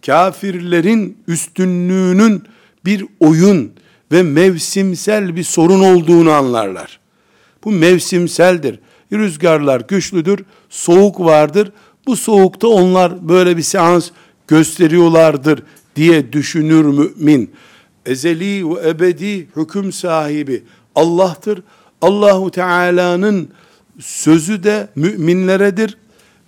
Kafirlerin 0.06 1.18
üstünlüğünün 1.28 2.42
bir 2.84 3.04
oyun 3.20 3.72
ve 4.12 4.22
mevsimsel 4.22 5.36
bir 5.36 5.44
sorun 5.44 5.80
olduğunu 5.80 6.30
anlarlar. 6.30 7.00
Bu 7.64 7.70
mevsimseldir. 7.70 8.78
Rüzgarlar 9.12 9.80
güçlüdür, 9.80 10.44
soğuk 10.68 11.20
vardır. 11.20 11.72
Bu 12.10 12.16
soğukta 12.16 12.68
onlar 12.68 13.28
böyle 13.28 13.56
bir 13.56 13.62
seans 13.62 14.10
gösteriyorlardır 14.48 15.62
diye 15.96 16.32
düşünür 16.32 16.84
mümin. 16.84 17.50
Ezeli 18.06 18.70
ve 18.70 18.88
ebedi 18.88 19.48
hüküm 19.56 19.92
sahibi 19.92 20.62
Allah'tır. 20.94 21.62
Allahu 22.02 22.50
Teala'nın 22.50 23.48
sözü 24.00 24.62
de 24.62 24.88
müminleredir. 24.94 25.98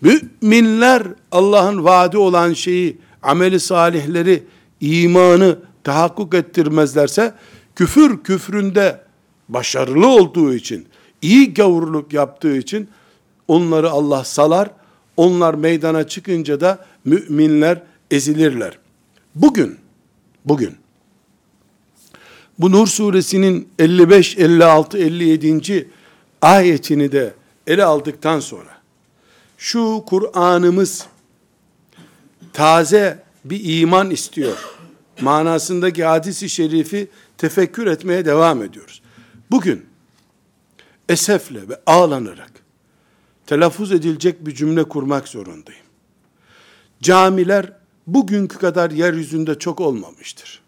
Müminler 0.00 1.02
Allah'ın 1.32 1.84
vaadi 1.84 2.18
olan 2.18 2.52
şeyi, 2.52 2.98
ameli 3.22 3.60
salihleri, 3.60 4.42
imanı 4.80 5.58
tahakkuk 5.84 6.34
ettirmezlerse, 6.34 7.34
küfür 7.76 8.22
küfründe 8.22 9.00
başarılı 9.48 10.06
olduğu 10.06 10.54
için, 10.54 10.86
iyi 11.22 11.54
gavurluk 11.54 12.12
yaptığı 12.12 12.56
için, 12.56 12.88
onları 13.48 13.90
Allah 13.90 14.24
salar, 14.24 14.70
onlar 15.16 15.54
meydana 15.54 16.08
çıkınca 16.08 16.60
da 16.60 16.86
müminler 17.04 17.82
ezilirler. 18.10 18.78
Bugün, 19.34 19.78
bugün, 20.44 20.76
bu 22.58 22.72
Nur 22.72 22.86
suresinin 22.86 23.68
55, 23.78 24.38
56, 24.38 24.98
57. 24.98 25.88
ayetini 26.42 27.12
de 27.12 27.34
ele 27.66 27.84
aldıktan 27.84 28.40
sonra, 28.40 28.78
şu 29.58 30.04
Kur'an'ımız 30.06 31.06
taze 32.52 33.22
bir 33.44 33.80
iman 33.80 34.10
istiyor. 34.10 34.58
Manasındaki 35.20 36.04
hadisi 36.04 36.48
şerifi 36.48 37.08
tefekkür 37.38 37.86
etmeye 37.86 38.24
devam 38.24 38.62
ediyoruz. 38.62 39.02
Bugün 39.50 39.86
esefle 41.08 41.68
ve 41.68 41.80
ağlanarak 41.86 42.61
telaffuz 43.46 43.92
edilecek 43.92 44.46
bir 44.46 44.54
cümle 44.54 44.84
kurmak 44.84 45.28
zorundayım. 45.28 45.82
Camiler 47.02 47.72
bugünkü 48.06 48.58
kadar 48.58 48.90
yeryüzünde 48.90 49.58
çok 49.58 49.80
olmamıştır. 49.80 50.62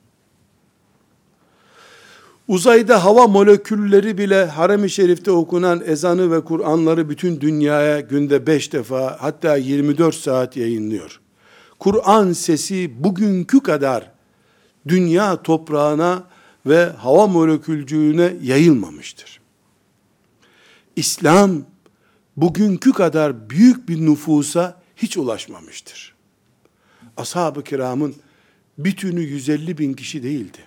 Uzayda 2.49 3.05
hava 3.05 3.27
molekülleri 3.27 4.19
bile 4.19 4.45
harem-i 4.45 4.91
şerifte 4.91 5.31
okunan 5.31 5.83
ezanı 5.87 6.31
ve 6.31 6.45
Kur'anları 6.45 7.11
bütün 7.11 7.41
dünyaya 7.41 8.01
günde 8.01 8.47
beş 8.47 8.73
defa 8.73 9.17
hatta 9.21 9.57
24 9.57 10.15
saat 10.15 10.57
yayınlıyor. 10.57 11.21
Kur'an 11.79 12.33
sesi 12.33 13.05
bugünkü 13.05 13.61
kadar 13.61 14.11
dünya 14.89 15.43
toprağına 15.43 16.25
ve 16.67 16.85
hava 16.85 17.27
molekülcüğüne 17.27 18.37
yayılmamıştır. 18.43 19.41
İslam 20.97 21.63
bugünkü 22.37 22.93
kadar 22.93 23.51
büyük 23.51 23.89
bir 23.89 24.07
nüfusa 24.07 24.83
hiç 24.97 25.17
ulaşmamıştır. 25.17 26.15
Ashab-ı 27.17 27.65
kiramın 27.65 28.15
bütünü 28.79 29.21
150 29.21 29.79
bin 29.79 29.95
kişi 29.95 30.23
değildi. 30.23 30.59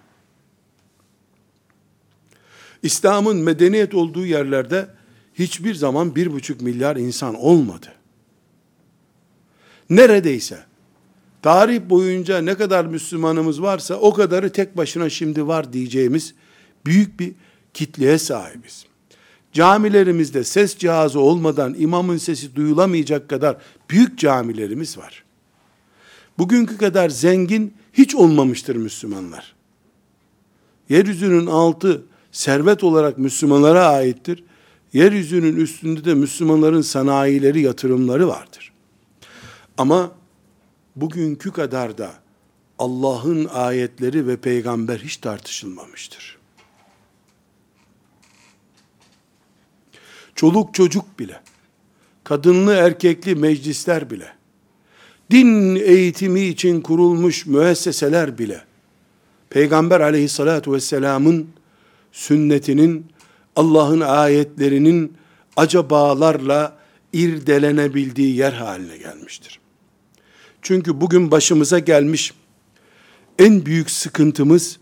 İslam'ın 2.84 3.38
medeniyet 3.38 3.94
olduğu 3.94 4.26
yerlerde 4.26 4.88
hiçbir 5.34 5.76
zaman 5.76 6.16
bir 6.16 6.32
buçuk 6.34 6.62
milyar 6.62 6.96
insan 6.96 7.36
olmadı. 7.36 7.94
Neredeyse 9.90 10.60
tarih 11.42 11.82
boyunca 11.90 12.42
ne 12.42 12.56
kadar 12.56 12.86
Müslümanımız 12.86 13.62
varsa 13.62 13.96
o 13.96 14.14
kadarı 14.14 14.52
tek 14.52 14.78
başına 14.78 15.10
şimdi 15.10 15.48
var 15.48 15.74
diyeceğimiz 15.74 16.34
büyük 16.86 17.20
bir 17.20 17.34
kitleye 17.74 18.18
sahibiz. 18.18 18.87
Camilerimizde 19.58 20.43
ses 20.43 20.78
cihazı 20.78 21.20
olmadan 21.20 21.76
imamın 21.78 22.17
sesi 22.17 22.56
duyulamayacak 22.56 23.30
kadar 23.30 23.58
büyük 23.89 24.20
camilerimiz 24.20 24.98
var. 24.98 25.24
Bugünkü 26.38 26.78
kadar 26.78 27.10
zengin 27.10 27.74
hiç 27.93 28.15
olmamıştır 28.15 28.76
Müslümanlar. 28.76 29.56
Yeryüzünün 30.89 31.46
altı 31.46 32.04
servet 32.32 32.84
olarak 32.84 33.17
Müslümanlara 33.17 33.88
aittir. 33.88 34.43
Yeryüzünün 34.93 35.56
üstünde 35.56 36.06
de 36.06 36.13
Müslümanların 36.13 36.82
sanayileri, 36.82 37.62
yatırımları 37.62 38.28
vardır. 38.28 38.72
Ama 39.78 40.12
bugünkü 40.96 41.52
kadar 41.52 41.98
da 41.98 42.13
Allah'ın 42.80 43.46
ayetleri 43.46 44.28
ve 44.28 44.38
peygamber 44.38 44.98
hiç 44.98 45.17
tartışılmamıştır. 45.17 46.37
Çoluk 50.38 50.73
çocuk 50.73 51.19
bile, 51.19 51.41
kadınlı 52.23 52.73
erkekli 52.73 53.36
meclisler 53.36 54.10
bile, 54.10 54.28
din 55.32 55.76
eğitimi 55.76 56.41
için 56.41 56.82
kurulmuş 56.82 57.45
müesseseler 57.45 58.38
bile, 58.38 58.63
Peygamber 59.50 60.02
aleyhissalatu 60.02 60.73
vesselamın 60.73 61.47
sünnetinin, 62.12 63.06
Allah'ın 63.56 64.00
ayetlerinin 64.00 65.13
acabalarla 65.56 66.78
irdelenebildiği 67.13 68.36
yer 68.36 68.54
haline 68.54 68.97
gelmiştir. 68.97 69.60
Çünkü 70.62 71.02
bugün 71.02 71.32
başımıza 71.32 71.80
gelmiş 71.80 72.34
en 73.39 73.65
büyük 73.65 73.91
sıkıntımız 73.91 74.78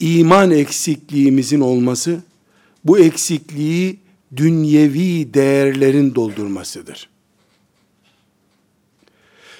iman 0.00 0.50
eksikliğimizin 0.50 1.60
olması, 1.60 2.20
bu 2.84 2.98
eksikliği 2.98 4.01
dünyevi 4.36 5.34
değerlerin 5.34 6.14
doldurmasıdır. 6.14 7.08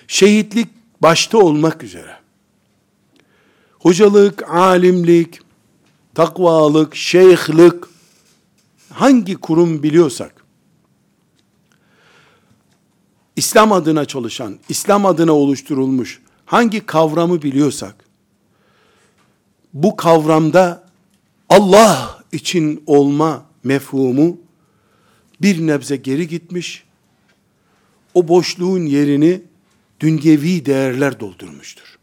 Şehitlik 0.06 0.68
başta 1.02 1.38
olmak 1.38 1.82
üzere. 1.82 2.16
Hocalık, 3.78 4.50
alimlik, 4.50 5.40
takvalık, 6.14 6.96
şeyhlik, 6.96 7.74
hangi 8.90 9.34
kurum 9.34 9.82
biliyorsak, 9.82 10.42
İslam 13.36 13.72
adına 13.72 14.04
çalışan, 14.04 14.58
İslam 14.68 15.06
adına 15.06 15.32
oluşturulmuş 15.32 16.20
hangi 16.46 16.86
kavramı 16.86 17.42
biliyorsak, 17.42 18.04
bu 19.74 19.96
kavramda 19.96 20.84
Allah 21.48 22.22
için 22.32 22.82
olma 22.86 23.44
mefhumu 23.64 24.36
bir 25.42 25.66
nebze 25.66 25.96
geri 25.96 26.28
gitmiş, 26.28 26.84
o 28.14 28.28
boşluğun 28.28 28.86
yerini 28.86 29.42
dünyevi 30.00 30.66
değerler 30.66 31.20
doldurmuştur. 31.20 31.98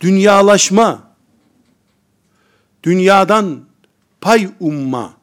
Dünyalaşma, 0.00 1.14
dünyadan 2.82 3.64
pay 4.20 4.48
umma 4.60 5.14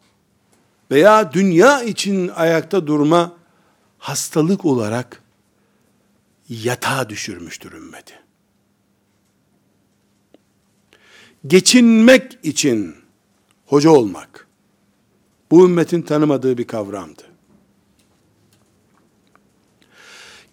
veya 0.91 1.33
dünya 1.33 1.83
için 1.83 2.27
ayakta 2.27 2.87
durma 2.87 3.37
hastalık 3.97 4.65
olarak 4.65 5.23
yatağa 6.49 7.09
düşürmüştür 7.09 7.71
ümmeti. 7.71 8.13
Geçinmek 11.47 12.37
için 12.43 12.95
hoca 13.65 13.89
olmak 13.89 14.48
bu 15.51 15.65
ümmetin 15.65 16.01
tanımadığı 16.01 16.57
bir 16.57 16.67
kavramdı. 16.67 17.23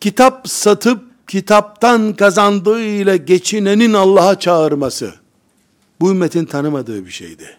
Kitap 0.01 0.49
satıp 0.49 1.03
kitaptan 1.29 2.13
kazandığıyla 2.13 3.17
geçinenin 3.17 3.93
Allah'a 3.93 4.39
çağırması 4.39 5.15
bu 6.01 6.11
ümmetin 6.11 6.45
tanımadığı 6.45 7.07
bir 7.07 7.11
şeydi. 7.11 7.59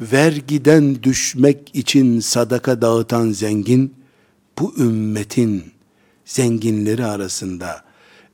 Vergiden 0.00 1.02
düşmek 1.02 1.74
için 1.74 2.20
sadaka 2.20 2.82
dağıtan 2.82 3.30
zengin, 3.30 3.94
bu 4.58 4.74
ümmetin 4.78 5.72
zenginleri 6.24 7.04
arasında, 7.04 7.84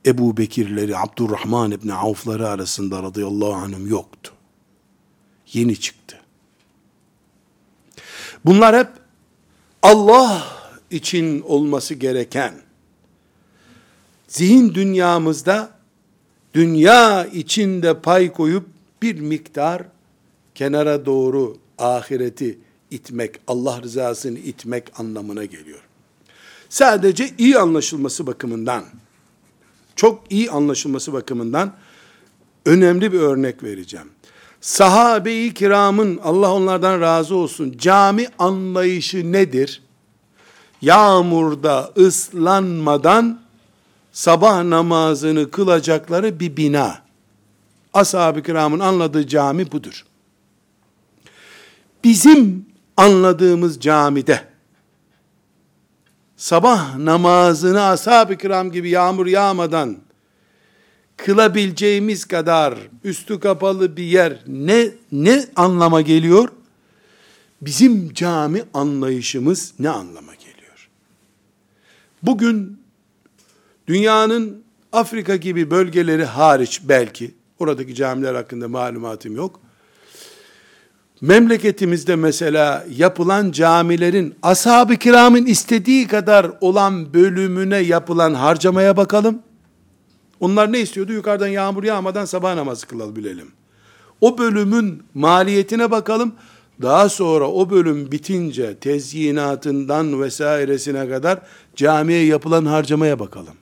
Ebu 0.05 0.37
Bekirleri, 0.37 0.97
Abdurrahman 0.97 1.71
İbni 1.71 1.93
Avfları 1.93 2.49
arasında 2.49 3.03
radıyallahu 3.03 3.53
anhüm 3.53 3.87
yoktu. 3.87 4.36
Yeni 5.53 5.79
çıktı. 5.79 6.19
Bunlar 8.45 8.77
hep 8.77 8.89
Allah 9.81 10.43
için 10.91 11.41
olması 11.41 11.93
gereken, 11.93 12.53
zihin 14.27 14.73
dünyamızda 14.73 15.71
dünya 16.53 17.25
içinde 17.25 18.01
pay 18.01 18.31
koyup 18.31 18.65
bir 19.01 19.19
miktar 19.19 19.83
kenara 20.55 21.05
doğru 21.05 21.57
ahireti 21.77 22.59
itmek, 22.91 23.39
Allah 23.47 23.81
rızasını 23.81 24.39
itmek 24.39 24.99
anlamına 24.99 25.45
geliyor. 25.45 25.79
Sadece 26.69 27.29
iyi 27.37 27.57
anlaşılması 27.57 28.27
bakımından, 28.27 28.85
çok 29.95 30.31
iyi 30.31 30.51
anlaşılması 30.51 31.13
bakımından 31.13 31.73
önemli 32.65 33.13
bir 33.13 33.19
örnek 33.19 33.63
vereceğim. 33.63 34.09
Sahabe-i 34.67 35.53
kiramın 35.53 36.19
Allah 36.23 36.53
onlardan 36.53 37.01
razı 37.01 37.35
olsun 37.35 37.75
cami 37.77 38.27
anlayışı 38.39 39.31
nedir? 39.31 39.81
Yağmurda 40.81 41.91
ıslanmadan 41.97 43.39
sabah 44.11 44.63
namazını 44.63 45.51
kılacakları 45.51 46.39
bir 46.39 46.57
bina. 46.57 47.01
Ashab-ı 47.93 48.43
kiramın 48.43 48.79
anladığı 48.79 49.27
cami 49.27 49.71
budur. 49.71 50.05
Bizim 52.03 52.65
anladığımız 52.97 53.79
camide 53.79 54.43
sabah 56.37 56.97
namazını 56.97 57.83
ashab-ı 57.83 58.37
kiram 58.37 58.71
gibi 58.71 58.89
yağmur 58.89 59.27
yağmadan 59.27 59.97
kılabileceğimiz 61.17 62.25
kadar 62.25 62.75
üstü 63.03 63.39
kapalı 63.39 63.97
bir 63.97 64.03
yer 64.03 64.43
ne 64.47 64.89
ne 65.11 65.45
anlama 65.55 66.01
geliyor? 66.01 66.49
Bizim 67.61 68.13
cami 68.13 68.63
anlayışımız 68.73 69.73
ne 69.79 69.89
anlama 69.89 70.35
geliyor? 70.35 70.89
Bugün 72.23 72.81
dünyanın 73.87 74.63
Afrika 74.93 75.35
gibi 75.35 75.71
bölgeleri 75.71 76.25
hariç 76.25 76.81
belki 76.83 77.35
oradaki 77.59 77.95
camiler 77.95 78.35
hakkında 78.35 78.67
malumatım 78.67 79.35
yok. 79.35 79.59
Memleketimizde 81.21 82.15
mesela 82.15 82.85
yapılan 82.95 83.51
camilerin 83.51 84.35
ashab-ı 84.43 84.95
kiramın 84.95 85.45
istediği 85.45 86.07
kadar 86.07 86.51
olan 86.61 87.13
bölümüne 87.13 87.77
yapılan 87.77 88.33
harcamaya 88.33 88.97
bakalım. 88.97 89.39
Onlar 90.39 90.71
ne 90.71 90.79
istiyordu? 90.79 91.13
Yukarıdan 91.13 91.47
yağmur 91.47 91.83
yağmadan 91.83 92.25
sabah 92.25 92.55
namazı 92.55 92.87
kılabilelim. 92.87 93.51
O 94.21 94.37
bölümün 94.37 95.03
maliyetine 95.13 95.91
bakalım. 95.91 96.33
Daha 96.81 97.09
sonra 97.09 97.47
o 97.47 97.69
bölüm 97.69 98.11
bitince 98.11 98.75
tezyinatından 98.75 100.21
vesairesine 100.21 101.09
kadar 101.09 101.39
camiye 101.75 102.25
yapılan 102.25 102.65
harcamaya 102.65 103.19
bakalım. 103.19 103.53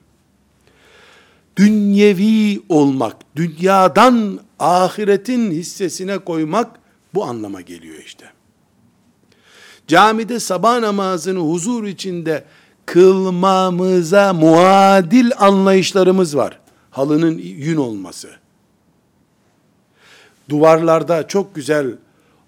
Dünyevi 1.56 2.62
olmak, 2.68 3.16
dünyadan 3.36 4.40
ahiretin 4.58 5.50
hissesine 5.50 6.18
koymak 6.18 6.70
bu 7.14 7.24
anlama 7.24 7.60
geliyor 7.60 7.98
işte. 8.06 8.26
Camide 9.86 10.40
sabah 10.40 10.80
namazını 10.80 11.38
huzur 11.38 11.84
içinde 11.84 12.44
kılmamıza 12.86 14.32
muadil 14.32 15.30
anlayışlarımız 15.38 16.36
var 16.36 16.60
halının 16.96 17.38
yün 17.38 17.76
olması. 17.76 18.30
Duvarlarda 20.48 21.28
çok 21.28 21.54
güzel 21.54 21.94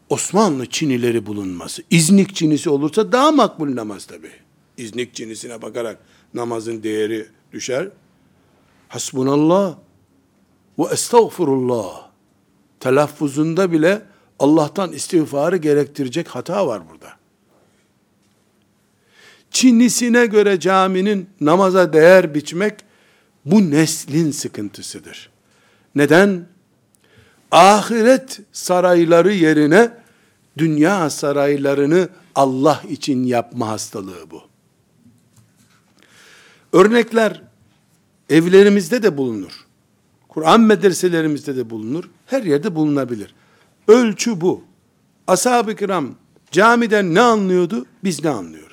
Osmanlı 0.08 0.66
çinileri 0.66 1.26
bulunması. 1.26 1.82
İznik 1.90 2.34
çinisi 2.34 2.70
olursa 2.70 3.12
daha 3.12 3.30
makbul 3.32 3.76
namaz 3.76 4.06
tabi. 4.06 4.30
İznik 4.76 5.14
çinisine 5.14 5.62
bakarak 5.62 5.98
namazın 6.34 6.82
değeri 6.82 7.26
düşer. 7.52 7.88
Hasbunallah 8.88 9.76
ve 10.78 10.84
estağfurullah. 10.92 12.08
Telaffuzunda 12.80 13.72
bile 13.72 14.02
Allah'tan 14.38 14.92
istiğfarı 14.92 15.56
gerektirecek 15.56 16.28
hata 16.28 16.66
var 16.66 16.82
burada. 16.90 17.08
Çinisine 19.50 20.26
göre 20.26 20.60
caminin 20.60 21.30
namaza 21.40 21.92
değer 21.92 22.34
biçmek 22.34 22.87
bu 23.50 23.70
neslin 23.70 24.30
sıkıntısıdır. 24.30 25.30
Neden? 25.94 26.46
Ahiret 27.50 28.40
sarayları 28.52 29.32
yerine 29.32 29.90
dünya 30.58 31.10
saraylarını 31.10 32.08
Allah 32.34 32.82
için 32.88 33.24
yapma 33.24 33.68
hastalığı 33.68 34.30
bu. 34.30 34.42
Örnekler 36.72 37.42
evlerimizde 38.30 39.02
de 39.02 39.16
bulunur. 39.16 39.66
Kur'an 40.28 40.60
medreselerimizde 40.60 41.56
de 41.56 41.70
bulunur. 41.70 42.10
Her 42.26 42.42
yerde 42.42 42.74
bulunabilir. 42.74 43.34
Ölçü 43.88 44.40
bu. 44.40 44.64
Ashab-ı 45.26 45.76
kiram 45.76 46.14
camiden 46.50 47.14
ne 47.14 47.20
anlıyordu? 47.20 47.86
Biz 48.04 48.24
ne 48.24 48.30
anlıyoruz? 48.30 48.67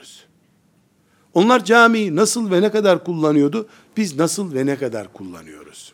Onlar 1.35 1.65
camiyi 1.65 2.15
nasıl 2.15 2.51
ve 2.51 2.61
ne 2.61 2.71
kadar 2.71 3.03
kullanıyordu? 3.03 3.67
Biz 3.97 4.15
nasıl 4.15 4.53
ve 4.53 4.65
ne 4.65 4.75
kadar 4.77 5.13
kullanıyoruz? 5.13 5.93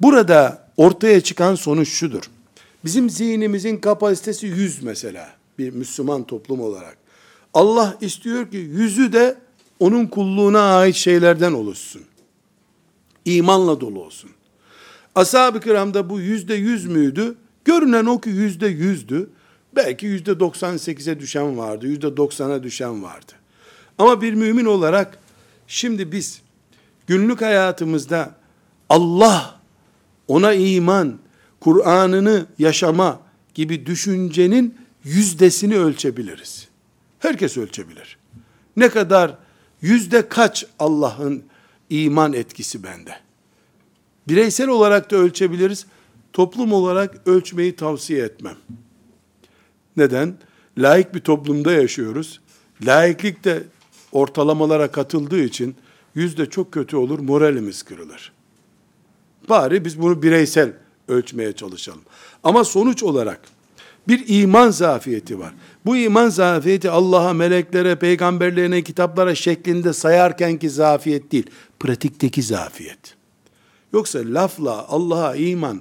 Burada 0.00 0.68
ortaya 0.76 1.20
çıkan 1.20 1.54
sonuç 1.54 1.88
şudur. 1.88 2.22
Bizim 2.84 3.10
zihnimizin 3.10 3.76
kapasitesi 3.76 4.46
yüz 4.46 4.82
mesela 4.82 5.30
bir 5.58 5.70
Müslüman 5.70 6.24
toplum 6.24 6.60
olarak. 6.60 6.96
Allah 7.54 7.96
istiyor 8.00 8.50
ki 8.50 8.56
yüzü 8.56 9.12
de 9.12 9.38
onun 9.80 10.06
kulluğuna 10.06 10.76
ait 10.76 10.96
şeylerden 10.96 11.52
oluşsun. 11.52 12.02
İmanla 13.24 13.80
dolu 13.80 14.04
olsun. 14.04 14.30
Ashab-ı 15.14 15.60
kiramda 15.60 16.10
bu 16.10 16.20
yüzde 16.20 16.54
yüz 16.54 16.86
müydü? 16.86 17.34
Görünen 17.64 18.06
o 18.06 18.20
ki 18.20 18.30
yüzde 18.30 18.66
yüzdü. 18.66 19.30
Belki 19.76 20.06
yüzde 20.06 20.30
98'e 20.30 21.20
düşen 21.20 21.58
vardı, 21.58 21.86
yüzde 21.86 22.06
90'a 22.06 22.62
düşen 22.62 23.02
vardı. 23.02 23.32
Ama 23.98 24.22
bir 24.22 24.34
mümin 24.34 24.64
olarak 24.64 25.18
şimdi 25.66 26.12
biz 26.12 26.42
günlük 27.06 27.40
hayatımızda 27.40 28.34
Allah, 28.88 29.60
ona 30.28 30.52
iman, 30.52 31.18
Kur'an'ını 31.60 32.46
yaşama 32.58 33.20
gibi 33.54 33.86
düşüncenin 33.86 34.78
yüzdesini 35.04 35.78
ölçebiliriz. 35.78 36.68
Herkes 37.18 37.56
ölçebilir. 37.56 38.18
Ne 38.76 38.88
kadar, 38.88 39.36
yüzde 39.82 40.28
kaç 40.28 40.66
Allah'ın 40.78 41.44
iman 41.90 42.32
etkisi 42.32 42.82
bende? 42.82 43.16
Bireysel 44.28 44.68
olarak 44.68 45.10
da 45.10 45.16
ölçebiliriz. 45.16 45.86
Toplum 46.32 46.72
olarak 46.72 47.14
ölçmeyi 47.26 47.76
tavsiye 47.76 48.24
etmem. 48.24 48.56
Neden? 49.96 50.34
Laik 50.78 51.14
bir 51.14 51.20
toplumda 51.20 51.72
yaşıyoruz. 51.72 52.40
Laiklik 52.82 53.44
de 53.44 53.62
ortalamalara 54.12 54.90
katıldığı 54.90 55.42
için 55.42 55.76
yüzde 56.14 56.46
çok 56.46 56.72
kötü 56.72 56.96
olur, 56.96 57.18
moralimiz 57.18 57.82
kırılır. 57.82 58.32
Bari 59.48 59.84
biz 59.84 60.00
bunu 60.00 60.22
bireysel 60.22 60.72
ölçmeye 61.08 61.52
çalışalım. 61.52 62.02
Ama 62.44 62.64
sonuç 62.64 63.02
olarak 63.02 63.40
bir 64.08 64.24
iman 64.26 64.70
zafiyeti 64.70 65.38
var. 65.38 65.54
Bu 65.86 65.96
iman 65.96 66.28
zafiyeti 66.28 66.90
Allah'a, 66.90 67.32
meleklere, 67.32 67.94
peygamberlerine, 67.94 68.82
kitaplara 68.82 69.34
şeklinde 69.34 69.92
sayarken 69.92 70.58
ki 70.58 70.70
zafiyet 70.70 71.32
değil, 71.32 71.46
pratikteki 71.80 72.42
zafiyet. 72.42 73.14
Yoksa 73.92 74.18
lafla 74.24 74.88
Allah'a 74.88 75.36
iman, 75.36 75.80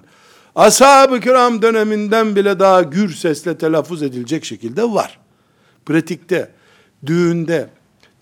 ashab-ı 0.55 1.19
kiram 1.19 1.61
döneminden 1.61 2.35
bile 2.35 2.59
daha 2.59 2.81
gür 2.81 3.13
sesle 3.13 3.57
telaffuz 3.57 4.03
edilecek 4.03 4.45
şekilde 4.45 4.83
var. 4.83 5.19
Pratikte, 5.85 6.51
düğünde, 7.05 7.69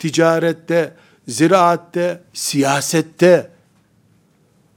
ticarette, 0.00 0.94
ziraatte, 1.28 2.20
siyasette, 2.32 3.50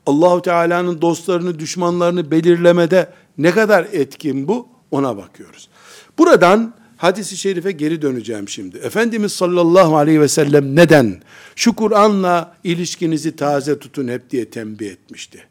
Allahu 0.06 0.42
Teala'nın 0.42 1.02
dostlarını, 1.02 1.60
düşmanlarını 1.60 2.32
belirlemede 2.32 3.10
ne 3.38 3.52
kadar 3.52 3.88
etkin 3.92 4.48
bu? 4.48 4.68
Ona 4.92 5.18
bakıyoruz. 5.18 5.70
Buradan 6.18 6.74
hadisi 6.98 7.38
şerife 7.38 7.72
geri 7.72 8.02
döneceğim 8.02 8.50
şimdi. 8.50 8.78
Efendimiz 8.78 9.32
sallallahu 9.32 9.98
aleyhi 9.98 10.22
ve 10.22 10.28
sellem 10.28 10.76
neden 10.76 11.22
şu 11.56 11.76
Kur'an'la 11.76 12.56
ilişkinizi 12.64 13.36
taze 13.36 13.80
tutun 13.80 14.08
hep 14.08 14.30
diye 14.30 14.50
tembih 14.50 14.92
etmişti. 14.92 15.48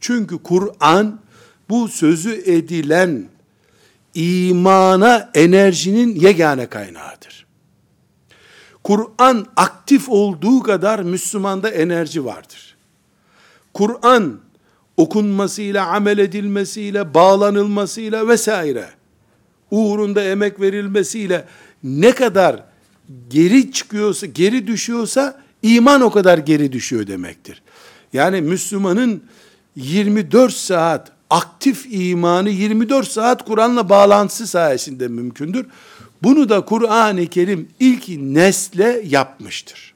Çünkü 0.00 0.38
Kur'an 0.38 1.20
bu 1.68 1.88
sözü 1.88 2.42
edilen 2.46 3.28
imana 4.14 5.30
enerjinin 5.34 6.14
yegane 6.14 6.66
kaynağıdır. 6.66 7.45
Kur'an 8.86 9.46
aktif 9.56 10.08
olduğu 10.08 10.62
kadar 10.62 10.98
Müslümanda 10.98 11.70
enerji 11.70 12.24
vardır. 12.24 12.76
Kur'an 13.74 14.40
okunmasıyla, 14.96 15.86
amel 15.86 16.18
edilmesiyle, 16.18 17.14
bağlanılmasıyla 17.14 18.28
vesaire 18.28 18.88
uğrunda 19.70 20.22
emek 20.22 20.60
verilmesiyle 20.60 21.44
ne 21.84 22.12
kadar 22.12 22.64
geri 23.30 23.72
çıkıyorsa, 23.72 24.26
geri 24.26 24.66
düşüyorsa 24.66 25.42
iman 25.62 26.00
o 26.00 26.10
kadar 26.10 26.38
geri 26.38 26.72
düşüyor 26.72 27.06
demektir. 27.06 27.62
Yani 28.12 28.40
Müslümanın 28.40 29.22
24 29.76 30.52
saat 30.52 31.12
aktif 31.30 31.86
imanı 31.90 32.50
24 32.50 33.08
saat 33.08 33.44
Kur'an'la 33.44 33.88
bağlantısı 33.88 34.46
sayesinde 34.46 35.08
mümkündür. 35.08 35.66
Bunu 36.26 36.48
da 36.48 36.64
Kur'an-ı 36.64 37.26
Kerim 37.26 37.68
ilk 37.80 38.08
nesle 38.08 39.02
yapmıştır. 39.04 39.94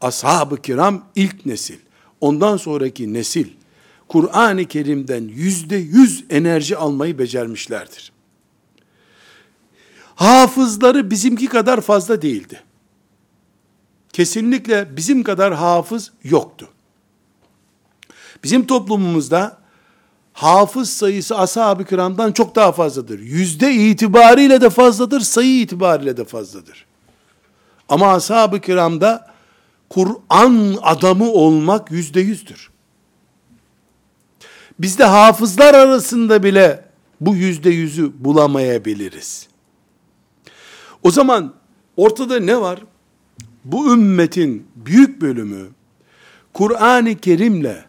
Ashab-ı 0.00 0.62
kiram 0.62 1.04
ilk 1.14 1.46
nesil. 1.46 1.78
Ondan 2.20 2.56
sonraki 2.56 3.14
nesil 3.14 3.48
Kur'an-ı 4.08 4.64
Kerim'den 4.64 5.28
yüzde 5.28 5.76
yüz 5.76 6.24
enerji 6.30 6.76
almayı 6.76 7.18
becermişlerdir. 7.18 8.12
Hafızları 10.14 11.10
bizimki 11.10 11.46
kadar 11.46 11.80
fazla 11.80 12.22
değildi. 12.22 12.62
Kesinlikle 14.12 14.96
bizim 14.96 15.22
kadar 15.22 15.54
hafız 15.54 16.12
yoktu. 16.24 16.68
Bizim 18.44 18.66
toplumumuzda 18.66 19.58
hafız 20.36 20.90
sayısı 20.90 21.38
ashab-ı 21.38 21.84
kiramdan 21.84 22.32
çok 22.32 22.54
daha 22.54 22.72
fazladır. 22.72 23.18
Yüzde 23.18 23.72
itibariyle 23.72 24.60
de 24.60 24.70
fazladır, 24.70 25.20
sayı 25.20 25.60
itibariyle 25.60 26.16
de 26.16 26.24
fazladır. 26.24 26.86
Ama 27.88 28.12
ashab-ı 28.12 28.60
kiramda 28.60 29.26
Kur'an 29.90 30.78
adamı 30.82 31.30
olmak 31.30 31.90
yüzde 31.90 32.20
yüzdür. 32.20 32.70
Bizde 34.78 35.04
hafızlar 35.04 35.74
arasında 35.74 36.42
bile 36.42 36.84
bu 37.20 37.34
yüzde 37.34 37.70
yüzü 37.70 38.12
bulamayabiliriz. 38.24 39.48
O 41.02 41.10
zaman 41.10 41.54
ortada 41.96 42.40
ne 42.40 42.60
var? 42.60 42.80
Bu 43.64 43.92
ümmetin 43.92 44.66
büyük 44.76 45.20
bölümü 45.20 45.68
Kur'an-ı 46.52 47.14
Kerim'le 47.14 47.85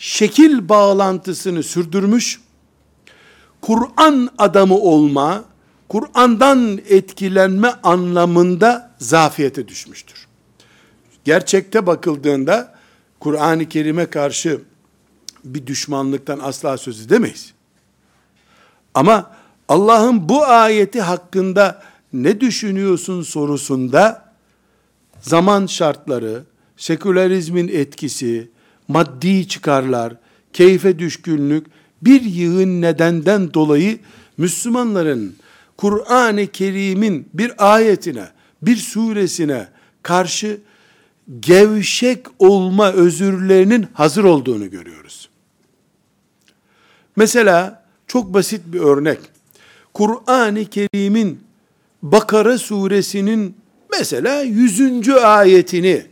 şekil 0.00 0.68
bağlantısını 0.68 1.62
sürdürmüş, 1.62 2.40
Kur'an 3.60 4.30
adamı 4.38 4.78
olma, 4.78 5.44
Kur'an'dan 5.88 6.80
etkilenme 6.88 7.68
anlamında 7.82 8.90
zafiyete 8.98 9.68
düşmüştür. 9.68 10.26
Gerçekte 11.24 11.86
bakıldığında 11.86 12.74
Kur'an-ı 13.20 13.68
Kerim'e 13.68 14.06
karşı 14.06 14.60
bir 15.44 15.66
düşmanlıktan 15.66 16.38
asla 16.38 16.78
söz 16.78 17.06
edemeyiz. 17.06 17.52
Ama 18.94 19.30
Allah'ın 19.68 20.28
bu 20.28 20.44
ayeti 20.44 21.00
hakkında 21.00 21.82
ne 22.12 22.40
düşünüyorsun 22.40 23.22
sorusunda 23.22 24.32
zaman 25.22 25.66
şartları, 25.66 26.42
sekülerizmin 26.76 27.68
etkisi, 27.68 28.50
maddi 28.90 29.48
çıkarlar, 29.48 30.14
keyfe 30.52 30.98
düşkünlük, 30.98 31.66
bir 32.02 32.20
yığın 32.20 32.80
nedenden 32.80 33.54
dolayı 33.54 33.98
Müslümanların 34.38 35.36
Kur'an-ı 35.76 36.46
Kerim'in 36.46 37.28
bir 37.34 37.74
ayetine, 37.74 38.28
bir 38.62 38.76
suresine 38.76 39.68
karşı 40.02 40.60
gevşek 41.40 42.26
olma 42.38 42.92
özürlerinin 42.92 43.86
hazır 43.92 44.24
olduğunu 44.24 44.70
görüyoruz. 44.70 45.28
Mesela 47.16 47.84
çok 48.06 48.34
basit 48.34 48.60
bir 48.66 48.80
örnek. 48.80 49.18
Kur'an-ı 49.94 50.64
Kerim'in 50.64 51.40
Bakara 52.02 52.58
suresinin 52.58 53.56
mesela 53.90 54.42
100. 54.42 55.08
ayetini 55.08 56.06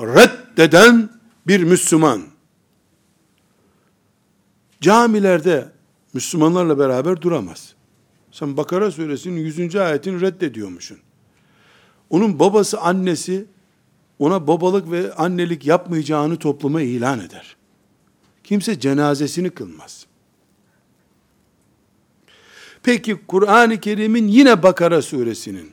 reddeden 0.00 1.15
bir 1.46 1.62
Müslüman 1.62 2.22
camilerde 4.80 5.72
Müslümanlarla 6.12 6.78
beraber 6.78 7.22
duramaz. 7.22 7.74
Sen 8.32 8.56
Bakara 8.56 8.90
suresinin 8.90 9.40
100. 9.40 9.76
ayetini 9.76 10.20
reddediyormuşsun. 10.20 10.98
Onun 12.10 12.38
babası, 12.38 12.80
annesi 12.80 13.46
ona 14.18 14.46
babalık 14.46 14.90
ve 14.90 15.14
annelik 15.14 15.66
yapmayacağını 15.66 16.36
topluma 16.36 16.82
ilan 16.82 17.20
eder. 17.20 17.56
Kimse 18.44 18.80
cenazesini 18.80 19.50
kılmaz. 19.50 20.06
Peki 22.82 23.16
Kur'an-ı 23.26 23.80
Kerim'in 23.80 24.28
yine 24.28 24.62
Bakara 24.62 25.02
suresinin 25.02 25.72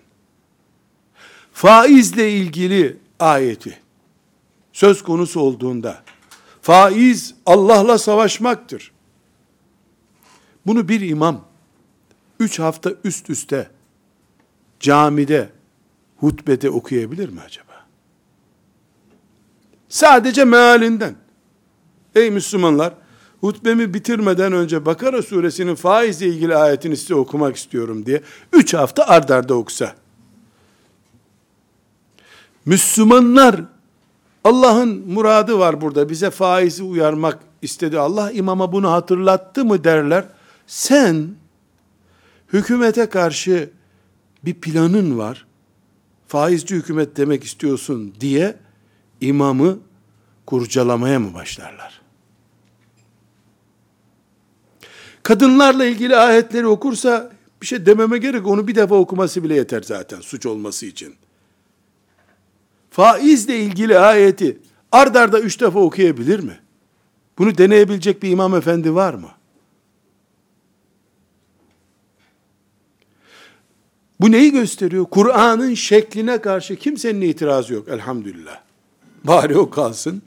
faizle 1.53 2.31
ilgili 2.31 2.97
ayeti 3.19 3.83
söz 4.73 5.03
konusu 5.03 5.39
olduğunda 5.39 6.03
faiz 6.62 7.36
Allah'la 7.45 7.97
savaşmaktır. 7.97 8.91
Bunu 10.65 10.88
bir 10.88 11.01
imam 11.01 11.45
üç 12.39 12.59
hafta 12.59 12.91
üst 13.03 13.29
üste 13.29 13.71
camide 14.79 15.49
hutbede 16.17 16.69
okuyabilir 16.69 17.29
mi 17.29 17.41
acaba? 17.45 17.86
Sadece 19.89 20.45
mealinden. 20.45 21.15
Ey 22.15 22.31
Müslümanlar, 22.31 22.93
hutbemi 23.41 23.93
bitirmeden 23.93 24.53
önce 24.53 24.86
Bakara 24.86 25.21
suresinin 25.21 25.75
faizle 25.75 26.27
ilgili 26.27 26.55
ayetini 26.55 26.97
size 26.97 27.15
okumak 27.15 27.55
istiyorum 27.55 28.05
diye 28.05 28.21
üç 28.53 28.73
hafta 28.73 29.03
ardarda 29.03 29.36
arda 29.36 29.53
okusa. 29.53 29.95
Müslümanlar 32.65 33.62
Allah'ın 34.43 35.03
muradı 35.08 35.60
var 35.60 35.82
burada. 35.82 36.10
Bize 36.10 36.29
faizi 36.29 36.84
uyarmak 36.84 37.39
istedi. 37.62 37.99
Allah 37.99 38.32
imama 38.32 38.71
bunu 38.71 38.91
hatırlattı 38.91 39.65
mı 39.65 39.84
derler. 39.84 40.25
Sen 40.67 41.36
hükümete 42.53 43.06
karşı 43.06 43.69
bir 44.45 44.53
planın 44.53 45.17
var. 45.17 45.45
Faizci 46.27 46.75
hükümet 46.75 47.17
demek 47.17 47.43
istiyorsun 47.43 48.13
diye 48.19 48.56
imamı 49.21 49.79
kurcalamaya 50.45 51.19
mı 51.19 51.34
başlarlar? 51.34 52.01
Kadınlarla 55.23 55.86
ilgili 55.86 56.15
ayetleri 56.15 56.67
okursa 56.67 57.32
bir 57.62 57.67
şey 57.67 57.86
dememe 57.86 58.17
gerek. 58.17 58.47
Onu 58.47 58.67
bir 58.67 58.75
defa 58.75 58.95
okuması 58.95 59.43
bile 59.43 59.56
yeter 59.56 59.82
zaten 59.82 60.21
suç 60.21 60.45
olması 60.45 60.86
için 60.86 61.15
faizle 62.93 63.60
ilgili 63.60 63.99
ayeti 63.99 64.58
ard 64.91 65.15
arda 65.15 65.39
üç 65.39 65.62
defa 65.62 65.79
okuyabilir 65.79 66.39
mi? 66.39 66.60
Bunu 67.38 67.58
deneyebilecek 67.58 68.23
bir 68.23 68.29
imam 68.29 68.56
efendi 68.56 68.95
var 68.95 69.13
mı? 69.13 69.29
Bu 74.19 74.32
neyi 74.32 74.51
gösteriyor? 74.51 75.06
Kur'an'ın 75.06 75.73
şekline 75.73 76.41
karşı 76.41 76.75
kimsenin 76.75 77.21
itirazı 77.21 77.73
yok 77.73 77.88
elhamdülillah. 77.88 78.60
Bari 79.23 79.58
o 79.58 79.69
kalsın. 79.69 80.21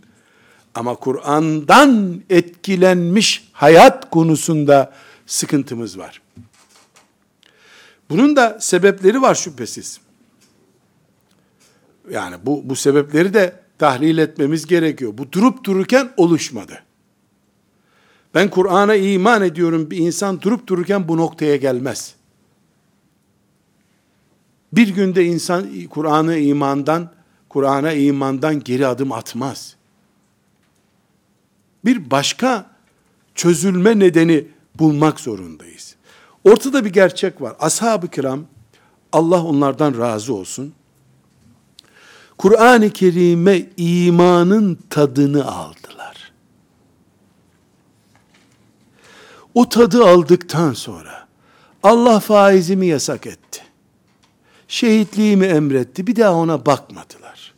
Ama 0.75 0.95
Kur'an'dan 0.95 2.23
etkilenmiş 2.31 3.49
hayat 3.53 4.11
konusunda 4.11 4.93
sıkıntımız 5.27 5.99
var. 5.99 6.23
Bunun 8.11 8.37
da 8.37 8.59
sebepleri 8.61 9.23
var 9.23 9.35
şüphesiz. 9.35 10.01
Yani 12.11 12.37
bu, 12.43 12.63
bu 12.65 12.77
sebepleri 12.77 13.35
de 13.35 13.61
tahlil 13.79 14.19
etmemiz 14.19 14.67
gerekiyor. 14.67 15.19
Bu 15.19 15.33
durup 15.33 15.65
dururken 15.65 16.13
oluşmadı. 16.17 16.83
Ben 18.35 18.51
Kur'an'a 18.51 18.95
iman 18.95 19.43
ediyorum 19.43 19.91
bir 19.91 19.97
insan 19.97 20.43
durup 20.43 20.67
dururken 20.67 21.09
bu 21.09 21.17
noktaya 21.17 21.57
gelmez. 21.57 22.15
Bir 24.73 24.89
günde 24.89 25.25
insan 25.25 25.67
Kur'an'ı 25.91 26.39
imandan, 26.39 27.11
Kur'an'a 27.49 27.93
imandan 27.93 28.61
geri 28.61 28.87
adım 28.87 29.13
atmaz. 29.13 29.77
Bir 31.85 32.11
başka 32.11 32.71
çözülme 33.35 33.99
nedeni 33.99 34.47
bulmak 34.75 35.21
zorundayız. 35.21 35.97
Ortada 36.45 36.85
bir 36.85 36.93
gerçek 36.93 37.41
var. 37.41 37.57
Ashab-ı 37.61 38.09
kiram, 38.09 38.45
Allah 39.13 39.45
onlardan 39.45 39.99
razı 39.99 40.35
olsun, 40.35 40.75
Kur'an-ı 42.39 42.91
Kerim'e 42.91 43.67
imanın 43.77 44.79
tadını 44.91 45.47
aldılar. 45.47 46.33
O 49.55 49.69
tadı 49.69 50.05
aldıktan 50.05 50.73
sonra 50.73 51.27
Allah 51.83 52.21
faizimi 52.21 52.87
yasak 52.87 53.27
etti. 53.27 53.63
Şehitliğimi 54.69 55.47
emretti. 55.47 56.07
Bir 56.07 56.17
daha 56.17 56.35
ona 56.35 56.67
bakmadılar. 56.67 57.55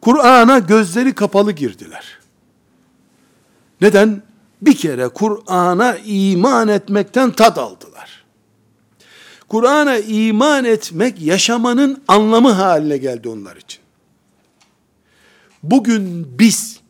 Kur'an'a 0.00 0.58
gözleri 0.58 1.14
kapalı 1.14 1.52
girdiler. 1.52 2.18
Neden? 3.80 4.22
bir 4.62 4.76
kere 4.76 5.08
Kur'an'a 5.08 5.96
iman 6.04 6.68
etmekten 6.68 7.30
tat 7.30 7.58
aldılar. 7.58 8.19
Kur'an'a 9.50 9.98
iman 9.98 10.64
etmek 10.64 11.20
yaşamanın 11.20 12.02
anlamı 12.08 12.50
haline 12.50 12.96
geldi 12.96 13.28
onlar 13.28 13.56
için. 13.56 13.80
Bugün 15.62 16.26
biz 16.38 16.80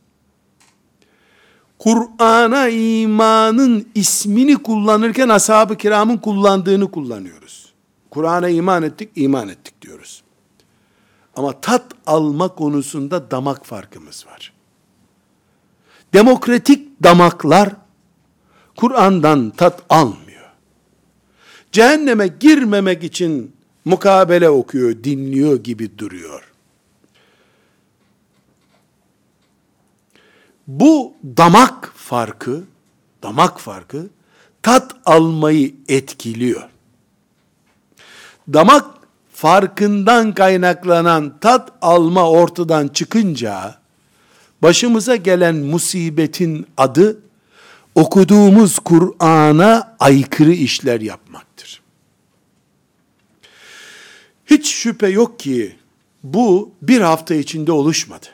Kur'an'a 1.79 2.69
imanın 2.69 3.89
ismini 3.95 4.57
kullanırken 4.57 5.29
ashab-ı 5.29 5.77
kiramın 5.77 6.17
kullandığını 6.17 6.91
kullanıyoruz. 6.91 7.73
Kur'an'a 8.11 8.49
iman 8.49 8.83
ettik, 8.83 9.11
iman 9.17 9.49
ettik 9.49 9.83
diyoruz. 9.83 10.23
Ama 11.37 11.61
tat 11.61 11.85
alma 12.07 12.49
konusunda 12.49 13.31
damak 13.31 13.67
farkımız 13.67 14.27
var. 14.27 14.53
Demokratik 16.13 17.03
damaklar 17.03 17.73
Kur'an'dan 18.77 19.51
tat 19.51 19.83
almıyor. 19.91 20.30
Cehenneme 21.73 22.29
girmemek 22.41 23.05
için 23.05 23.53
mukabele 23.85 24.51
okuyor, 24.51 25.05
dinliyor 25.05 25.65
gibi 25.65 25.99
duruyor. 25.99 26.53
Bu 30.67 31.15
damak 31.37 31.93
farkı, 31.97 32.65
damak 33.23 33.61
farkı 33.61 34.09
tat 34.63 34.97
almayı 35.05 35.75
etkiliyor. 35.89 36.69
Damak 38.53 38.87
farkından 39.33 40.35
kaynaklanan 40.35 41.39
tat 41.41 41.73
alma 41.83 42.31
ortadan 42.31 42.89
çıkınca 42.89 43.81
başımıza 44.63 45.17
gelen 45.17 45.57
musibetin 45.57 46.67
adı 46.77 47.21
okuduğumuz 47.95 48.79
Kur'an'a 48.79 49.97
aykırı 49.99 50.53
işler 50.53 51.01
yapmaktır. 51.01 51.83
Hiç 54.47 54.73
şüphe 54.75 55.09
yok 55.09 55.39
ki 55.39 55.77
bu 56.23 56.73
bir 56.83 57.01
hafta 57.01 57.35
içinde 57.35 57.73
oluşmadı. 57.73 58.27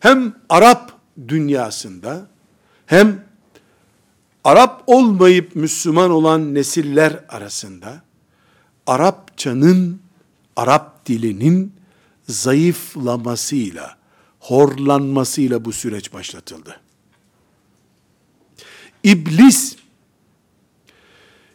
Hem 0.00 0.34
Arap 0.48 0.92
dünyasında 1.28 2.26
hem 2.86 3.24
Arap 4.44 4.82
olmayıp 4.86 5.56
Müslüman 5.56 6.10
olan 6.10 6.54
nesiller 6.54 7.24
arasında 7.28 8.02
Arapçanın, 8.86 10.00
Arap 10.56 11.06
dilinin 11.06 11.72
zayıflamasıyla, 12.28 13.96
horlanmasıyla 14.40 15.64
bu 15.64 15.72
süreç 15.72 16.12
başlatıldı. 16.12 16.80
İblis 19.06 19.76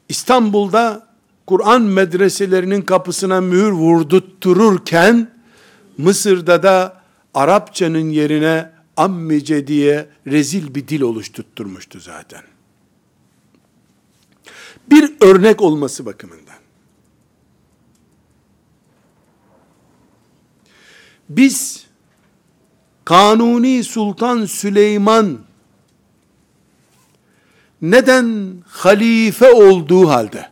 İstanbul'da 0.10 1.08
Kur'an 1.48 1.82
medreselerinin 1.82 2.82
kapısına 2.82 3.42
mühür 3.42 3.72
vurdurtururken 3.72 5.32
Mısır'da 5.98 6.64
da 6.64 7.02
Arapçanın 7.34 8.10
yerine 8.10 8.72
ammice 8.98 9.68
diye 9.68 10.10
rezil 10.28 10.76
bir 10.76 10.88
dil 10.88 11.02
oluşturtturmuştu 11.02 12.00
zaten. 12.00 12.42
Bir 14.90 15.16
örnek 15.22 15.62
olması 15.62 16.06
bakımından. 16.06 16.56
Biz 21.30 21.86
Kanuni 23.06 23.84
Sultan 23.84 24.46
Süleyman 24.46 25.51
neden 27.82 28.56
halife 28.68 29.52
olduğu 29.52 30.10
halde 30.10 30.50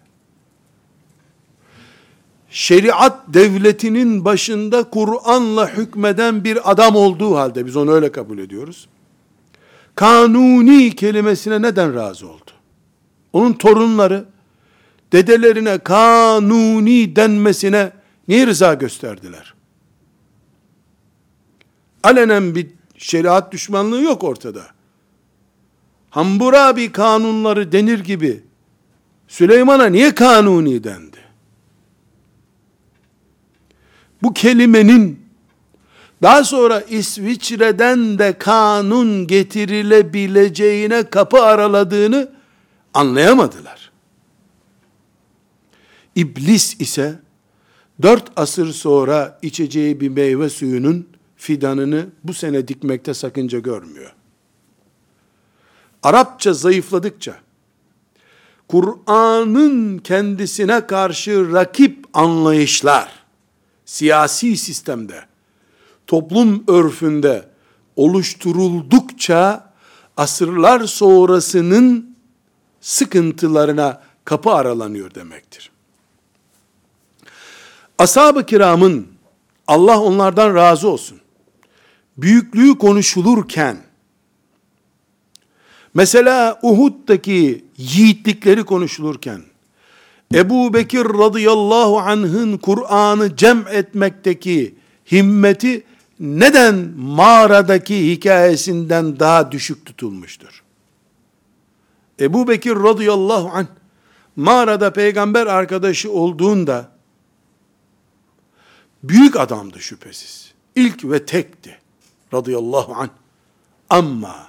şeriat 2.49 3.19
devletinin 3.27 4.25
başında 4.25 4.83
Kur'an'la 4.83 5.69
hükmeden 5.69 6.43
bir 6.43 6.71
adam 6.71 6.95
olduğu 6.95 7.35
halde 7.35 7.65
biz 7.65 7.75
onu 7.75 7.91
öyle 7.91 8.11
kabul 8.11 8.37
ediyoruz. 8.37 8.87
Kanuni 9.95 10.95
kelimesine 10.95 11.61
neden 11.61 11.95
razı 11.95 12.27
oldu? 12.27 12.51
Onun 13.33 13.53
torunları 13.53 14.25
dedelerine 15.11 15.77
kanuni 15.77 17.15
denmesine 17.15 17.91
niye 18.27 18.47
rıza 18.47 18.73
gösterdiler? 18.73 19.53
Alenen 22.03 22.55
bir 22.55 22.67
şeriat 22.97 23.51
düşmanlığı 23.51 24.01
yok 24.01 24.23
ortada. 24.23 24.61
Hammurabi 26.09 26.91
kanunları 26.91 27.71
denir 27.71 27.99
gibi 27.99 28.43
Süleyman'a 29.27 29.85
niye 29.85 30.15
kanuni 30.15 30.83
dendi? 30.83 31.17
Bu 34.23 34.33
kelimenin 34.33 35.19
daha 36.21 36.43
sonra 36.43 36.81
İsviçre'den 36.81 38.19
de 38.19 38.37
kanun 38.37 39.27
getirilebileceğine 39.27 41.03
kapı 41.03 41.41
araladığını 41.41 42.31
anlayamadılar. 42.93 43.91
İblis 46.15 46.81
ise 46.81 47.19
dört 48.01 48.31
asır 48.35 48.73
sonra 48.73 49.39
içeceği 49.41 49.99
bir 49.99 50.09
meyve 50.09 50.49
suyunun 50.49 51.07
fidanını 51.35 52.05
bu 52.23 52.33
sene 52.33 52.67
dikmekte 52.67 53.13
sakınca 53.13 53.59
görmüyor. 53.59 54.13
Arapça 56.03 56.53
zayıfladıkça, 56.53 57.35
Kur'an'ın 58.67 59.97
kendisine 59.97 60.87
karşı 60.87 61.53
rakip 61.53 62.05
anlayışlar, 62.13 63.09
siyasi 63.85 64.57
sistemde, 64.57 65.25
toplum 66.07 66.63
örfünde 66.67 67.49
oluşturuldukça, 67.95 69.73
asırlar 70.17 70.81
sonrasının 70.85 72.15
sıkıntılarına 72.81 74.01
kapı 74.25 74.51
aralanıyor 74.51 75.15
demektir. 75.15 75.71
Ashab-ı 77.97 78.45
kiramın, 78.45 79.07
Allah 79.67 79.99
onlardan 79.99 80.55
razı 80.55 80.87
olsun, 80.87 81.19
büyüklüğü 82.17 82.77
konuşulurken, 82.77 83.77
mesela 85.99 86.59
Uhud'daki 86.61 87.65
yiğitlikleri 87.77 88.63
konuşulurken, 88.63 89.41
Ebu 90.33 90.73
Bekir 90.73 91.05
radıyallahu 91.05 91.99
anh'ın 91.99 92.57
Kur'an'ı 92.57 93.35
cem 93.35 93.65
etmekteki 93.67 94.75
himmeti 95.11 95.83
neden 96.19 96.75
mağaradaki 96.97 98.11
hikayesinden 98.11 99.19
daha 99.19 99.51
düşük 99.51 99.85
tutulmuştur? 99.85 100.63
Ebu 102.19 102.47
Bekir 102.47 102.75
radıyallahu 102.75 103.49
anh 103.53 103.67
mağarada 104.35 104.93
peygamber 104.93 105.47
arkadaşı 105.47 106.11
olduğunda 106.11 106.91
büyük 109.03 109.39
adamdı 109.39 109.79
şüphesiz. 109.79 110.53
İlk 110.75 111.05
ve 111.05 111.25
tekti 111.25 111.77
radıyallahu 112.33 112.93
anh. 112.95 113.09
Ama 113.89 114.48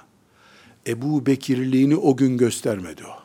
Ebu 0.87 1.25
Bekirliğini 1.25 1.95
o 1.95 2.15
gün 2.15 2.37
göstermedi 2.37 3.01
o. 3.03 3.21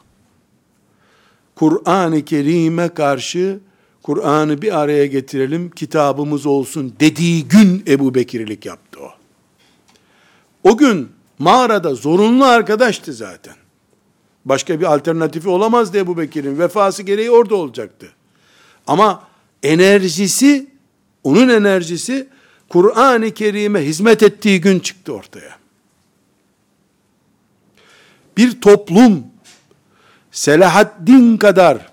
Kur'an-ı 1.55 2.25
Kerim'e 2.25 2.89
karşı 2.89 3.61
Kur'an'ı 4.03 4.63
bir 4.63 4.79
araya 4.79 5.07
getirelim, 5.07 5.71
kitabımız 5.71 6.47
olsun 6.47 6.95
dediği 7.01 7.49
gün 7.49 7.85
Ebu 7.87 8.15
Bekirlik 8.15 8.67
yaptı 8.67 9.01
o. 9.01 9.11
O 10.65 10.77
gün 10.77 11.09
mağarada 11.39 11.95
zorunlu 11.95 12.45
arkadaştı 12.45 13.13
zaten. 13.13 13.55
Başka 14.45 14.81
bir 14.81 14.95
alternatifi 14.95 15.49
olamazdı 15.49 15.99
Ebu 15.99 16.19
Bekir'in. 16.19 16.59
Vefası 16.59 17.03
gereği 17.03 17.31
orada 17.31 17.55
olacaktı. 17.55 18.07
Ama 18.87 19.23
enerjisi, 19.63 20.71
onun 21.25 21.49
enerjisi 21.49 22.29
Kur'an-ı 22.69 23.31
Kerim'e 23.31 23.81
hizmet 23.81 24.23
ettiği 24.23 24.61
gün 24.61 24.79
çıktı 24.79 25.13
ortaya. 25.13 25.66
Bir 28.37 28.61
toplum. 28.61 29.25
Selahaddin 30.33 31.37
kadar. 31.37 31.93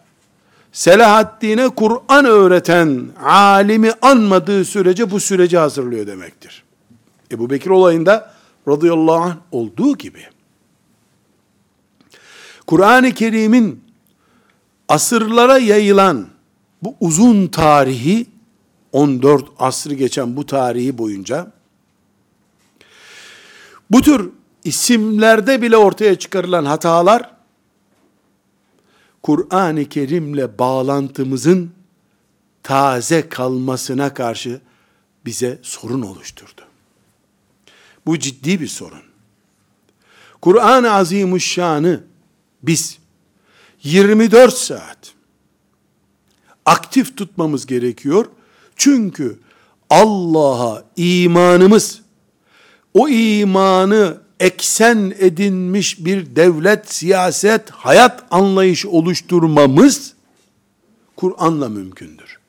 Selahaddin'e 0.72 1.70
Kur'an 1.70 2.26
öğreten 2.26 3.08
alimi 3.24 3.92
anmadığı 4.02 4.66
sürece 4.66 5.12
bu 5.12 5.20
süreci 5.20 5.58
hazırlıyor 5.58 6.08
demektir. 6.08 6.64
Ebu 7.32 7.50
Bekir 7.50 7.70
olayında 7.70 8.34
radıyallahu 8.68 9.24
anh 9.24 9.36
olduğu 9.52 9.98
gibi. 9.98 10.28
Kur'an-ı 12.68 13.12
Kerim'in 13.12 13.84
asırlara 14.90 15.58
yayılan 15.58 16.28
bu 16.84 16.96
uzun 17.00 17.48
tarihi 17.48 18.26
14 18.92 19.46
asrı 19.60 19.94
geçen 19.94 20.36
bu 20.36 20.46
tarihi 20.46 20.98
boyunca 20.98 21.52
bu 23.92 24.02
tür 24.02 24.30
isimlerde 24.64 25.62
bile 25.62 25.78
ortaya 25.78 26.20
çıkarılan 26.20 26.66
hatalar 26.66 27.34
Kur'an-ı 29.24 29.86
Kerim'le 29.86 30.60
bağlantımızın 30.60 31.72
taze 32.64 33.30
kalmasına 33.30 34.14
karşı 34.14 34.62
bize 35.26 35.60
sorun 35.62 36.02
oluşturdu. 36.02 36.62
Bu 38.06 38.20
ciddi 38.20 38.62
bir 38.62 38.68
sorun. 38.68 39.04
Kur'an-ı 40.42 40.92
Azimuşşan'ı 40.92 42.04
biz 42.64 42.98
24 43.84 44.54
saat 44.54 45.14
aktif 46.66 47.18
tutmamız 47.18 47.66
gerekiyor. 47.66 48.26
Çünkü 48.76 49.40
Allah'a 49.90 50.84
imanımız, 50.96 52.02
o 52.94 53.10
imanı 53.10 54.23
eksen 54.44 55.14
edinmiş 55.20 56.06
bir 56.06 56.36
devlet, 56.36 56.94
siyaset, 56.94 57.70
hayat 57.70 58.24
anlayış 58.32 58.86
oluşturmamız 58.86 60.14
Kur'an'la 61.16 61.70
mümkündür. 61.70 62.40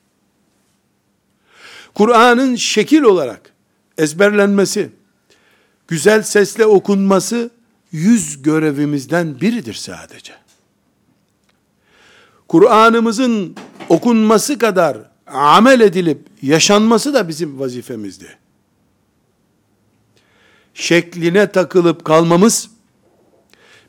Kur'an'ın 1.95 2.57
şekil 2.57 3.03
olarak 3.03 3.53
ezberlenmesi, 3.99 4.91
güzel 5.89 6.23
sesle 6.23 6.67
okunması 6.67 7.51
yüz 7.93 8.43
görevimizden 8.43 9.41
biridir 9.41 9.75
sadece. 9.75 10.33
Kur'an'ımızın 12.49 13.57
okunması 13.89 14.59
kadar 14.59 14.99
amel 15.27 15.81
edilip 15.81 16.19
yaşanması 16.43 17.15
da 17.15 17.29
bizim 17.29 17.61
vazifemizdi. 17.61 18.44
Şekline 20.75 21.53
takılıp 21.53 22.05
kalmamız, 22.05 22.71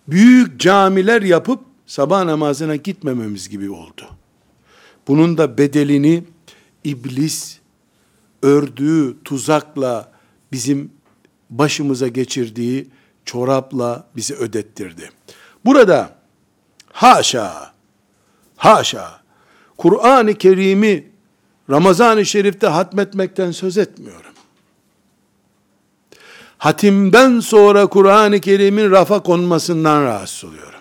büyük 0.07 0.59
camiler 0.59 1.21
yapıp 1.21 1.59
sabah 1.86 2.23
namazına 2.23 2.75
gitmememiz 2.75 3.49
gibi 3.49 3.69
oldu. 3.69 4.09
Bunun 5.07 5.38
da 5.38 5.57
bedelini 5.57 6.23
iblis 6.83 7.59
ördüğü 8.41 9.23
tuzakla 9.23 10.11
bizim 10.51 10.91
başımıza 11.49 12.07
geçirdiği 12.07 12.88
çorapla 13.25 14.07
bizi 14.15 14.36
ödettirdi. 14.36 15.09
Burada 15.65 16.15
haşa, 16.91 17.73
haşa, 18.57 19.21
Kur'an-ı 19.77 20.33
Kerim'i 20.33 21.07
Ramazan-ı 21.69 22.25
Şerif'te 22.25 22.67
hatmetmekten 22.67 23.51
söz 23.51 23.77
etmiyorum. 23.77 24.34
Hatimden 26.66 27.39
sonra 27.39 27.88
Kur'an-ı 27.88 28.39
Kerim'in 28.39 28.91
rafa 28.91 29.20
konmasından 29.20 30.03
rahatsız 30.03 30.43
oluyorum. 30.49 30.80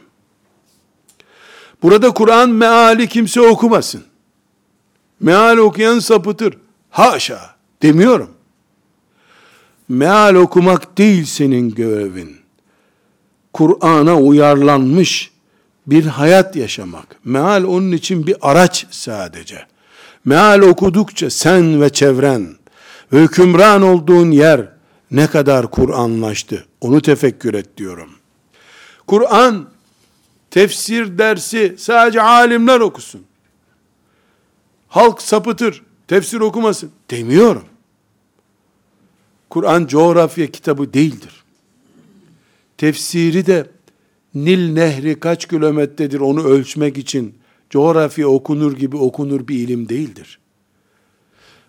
Burada 1.83 2.11
Kur'an 2.11 2.51
meali 2.51 3.09
kimse 3.09 3.41
okumasın. 3.41 4.05
Meal 5.21 5.57
okuyan 5.57 5.99
sapıtır. 5.99 6.59
Haşa 6.91 7.41
demiyorum. 7.83 8.31
Meal 9.89 10.35
okumak 10.35 10.99
değil 10.99 11.25
senin 11.25 11.71
görevin. 11.71 12.37
Kur'an'a 13.53 14.17
uyarlanmış 14.17 15.31
bir 15.87 16.05
hayat 16.05 16.57
yaşamak. 16.57 17.17
Meal 17.25 17.65
onun 17.65 17.93
için 17.93 18.27
bir 18.27 18.37
araç 18.41 18.87
sadece. 18.91 19.67
Meal 20.25 20.61
okudukça 20.61 21.31
sen 21.31 21.81
ve 21.81 21.91
çevren 21.91 22.57
hükümran 23.13 23.83
olduğun 23.83 24.31
yer 24.31 24.74
ne 25.11 25.27
kadar 25.27 25.71
Kur'anlaştı 25.71 26.67
onu 26.81 27.03
tefekkür 27.03 27.55
et 27.55 27.77
diyorum. 27.77 28.11
Kur'an 29.07 29.69
tefsir 30.51 31.19
dersi 31.19 31.75
sadece 31.79 32.23
alimler 32.23 32.81
okusun. 32.81 33.23
Halk 34.89 35.23
sapıtır, 35.23 35.83
tefsir 36.09 36.41
okumasın 36.41 36.91
demiyorum. 37.11 37.65
Kur'an 39.51 39.87
coğrafya 39.87 40.47
kitabı 40.47 40.93
değildir. 40.93 41.45
Tefsiri 42.79 43.47
de 43.47 43.67
Nil 44.35 44.73
nehri 44.73 45.21
kaç 45.21 45.47
kilometredir 45.49 46.21
onu 46.21 46.45
ölçmek 46.45 46.99
için 46.99 47.35
coğrafya 47.71 48.29
okunur 48.29 48.77
gibi 48.77 48.97
okunur 48.97 49.49
bir 49.49 49.59
ilim 49.59 49.89
değildir. 49.89 50.39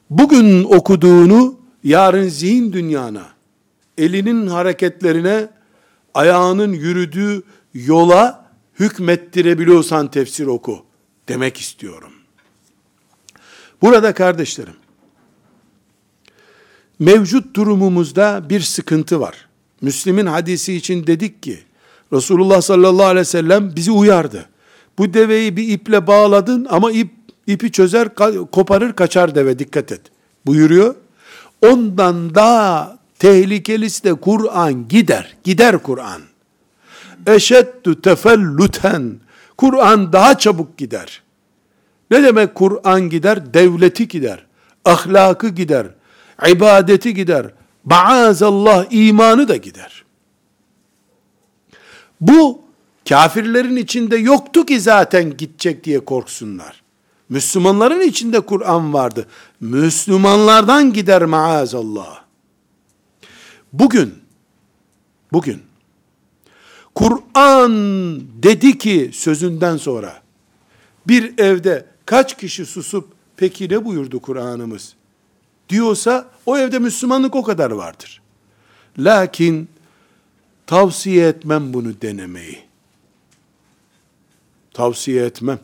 Bugün 0.09 0.63
okuduğunu 0.63 1.55
yarın 1.85 2.27
zihin 2.27 2.73
dünyana, 2.73 3.27
elinin 3.97 4.47
hareketlerine, 4.47 5.49
ayağının 6.13 6.73
yürüdüğü 6.73 7.43
yola 7.73 8.45
hükmettirebiliyorsan 8.79 10.11
tefsir 10.11 10.45
oku 10.45 10.85
demek 11.27 11.57
istiyorum. 11.57 12.11
Burada 13.81 14.13
kardeşlerim, 14.13 14.75
mevcut 16.99 17.55
durumumuzda 17.55 18.49
bir 18.49 18.61
sıkıntı 18.61 19.19
var. 19.19 19.49
Müslim'in 19.81 20.25
hadisi 20.25 20.73
için 20.73 21.07
dedik 21.07 21.43
ki, 21.43 21.59
Resulullah 22.13 22.61
sallallahu 22.61 23.05
aleyhi 23.05 23.21
ve 23.21 23.25
sellem 23.25 23.75
bizi 23.75 23.91
uyardı. 23.91 24.49
Bu 24.97 25.13
deveyi 25.13 25.57
bir 25.57 25.69
iple 25.69 26.07
bağladın 26.07 26.67
ama 26.69 26.91
ip 26.91 27.11
ipi 27.47 27.71
çözer, 27.71 28.15
koparır, 28.51 28.93
kaçar 28.93 29.35
deve 29.35 29.59
dikkat 29.59 29.91
et. 29.91 30.01
Buyuruyor. 30.45 30.95
Ondan 31.61 32.35
daha 32.35 32.97
tehlikelisi 33.19 34.03
de 34.03 34.13
Kur'an 34.13 34.87
gider. 34.87 35.35
Gider 35.43 35.77
Kur'an. 35.77 36.21
Eşeddü 37.27 38.01
tefellüten. 38.01 39.19
Kur'an 39.57 40.13
daha 40.13 40.37
çabuk 40.37 40.77
gider. 40.77 41.21
Ne 42.11 42.23
demek 42.23 42.55
Kur'an 42.55 43.01
gider? 43.09 43.53
Devleti 43.53 44.07
gider. 44.07 44.45
Ahlakı 44.85 45.49
gider. 45.49 45.87
ibadeti 46.47 47.13
gider. 47.13 47.45
Baazallah 47.85 48.85
imanı 48.89 49.47
da 49.47 49.55
gider. 49.55 50.03
Bu 52.21 52.61
kafirlerin 53.09 53.75
içinde 53.75 54.17
yoktu 54.17 54.65
ki 54.65 54.79
zaten 54.79 55.37
gidecek 55.37 55.83
diye 55.83 56.05
korksunlar. 56.05 56.84
Müslümanların 57.29 58.01
içinde 58.01 58.39
Kur'an 58.39 58.93
vardı. 58.93 59.27
Müslümanlardan 59.59 60.93
gider 60.93 61.25
maazallah. 61.25 62.21
Bugün, 63.73 64.13
bugün, 65.33 65.61
Kur'an 66.95 67.71
dedi 68.43 68.77
ki 68.77 69.11
sözünden 69.13 69.77
sonra, 69.77 70.21
bir 71.07 71.39
evde 71.39 71.85
kaç 72.05 72.37
kişi 72.37 72.65
susup, 72.65 73.07
peki 73.37 73.69
ne 73.69 73.85
buyurdu 73.85 74.19
Kur'an'ımız? 74.19 74.95
Diyorsa, 75.69 76.29
o 76.45 76.57
evde 76.57 76.79
Müslümanlık 76.79 77.35
o 77.35 77.43
kadar 77.43 77.71
vardır. 77.71 78.21
Lakin, 78.97 79.69
tavsiye 80.67 81.27
etmem 81.27 81.73
bunu 81.73 82.01
denemeyi. 82.01 82.59
Tavsiye 84.73 85.25
etmem. 85.25 85.59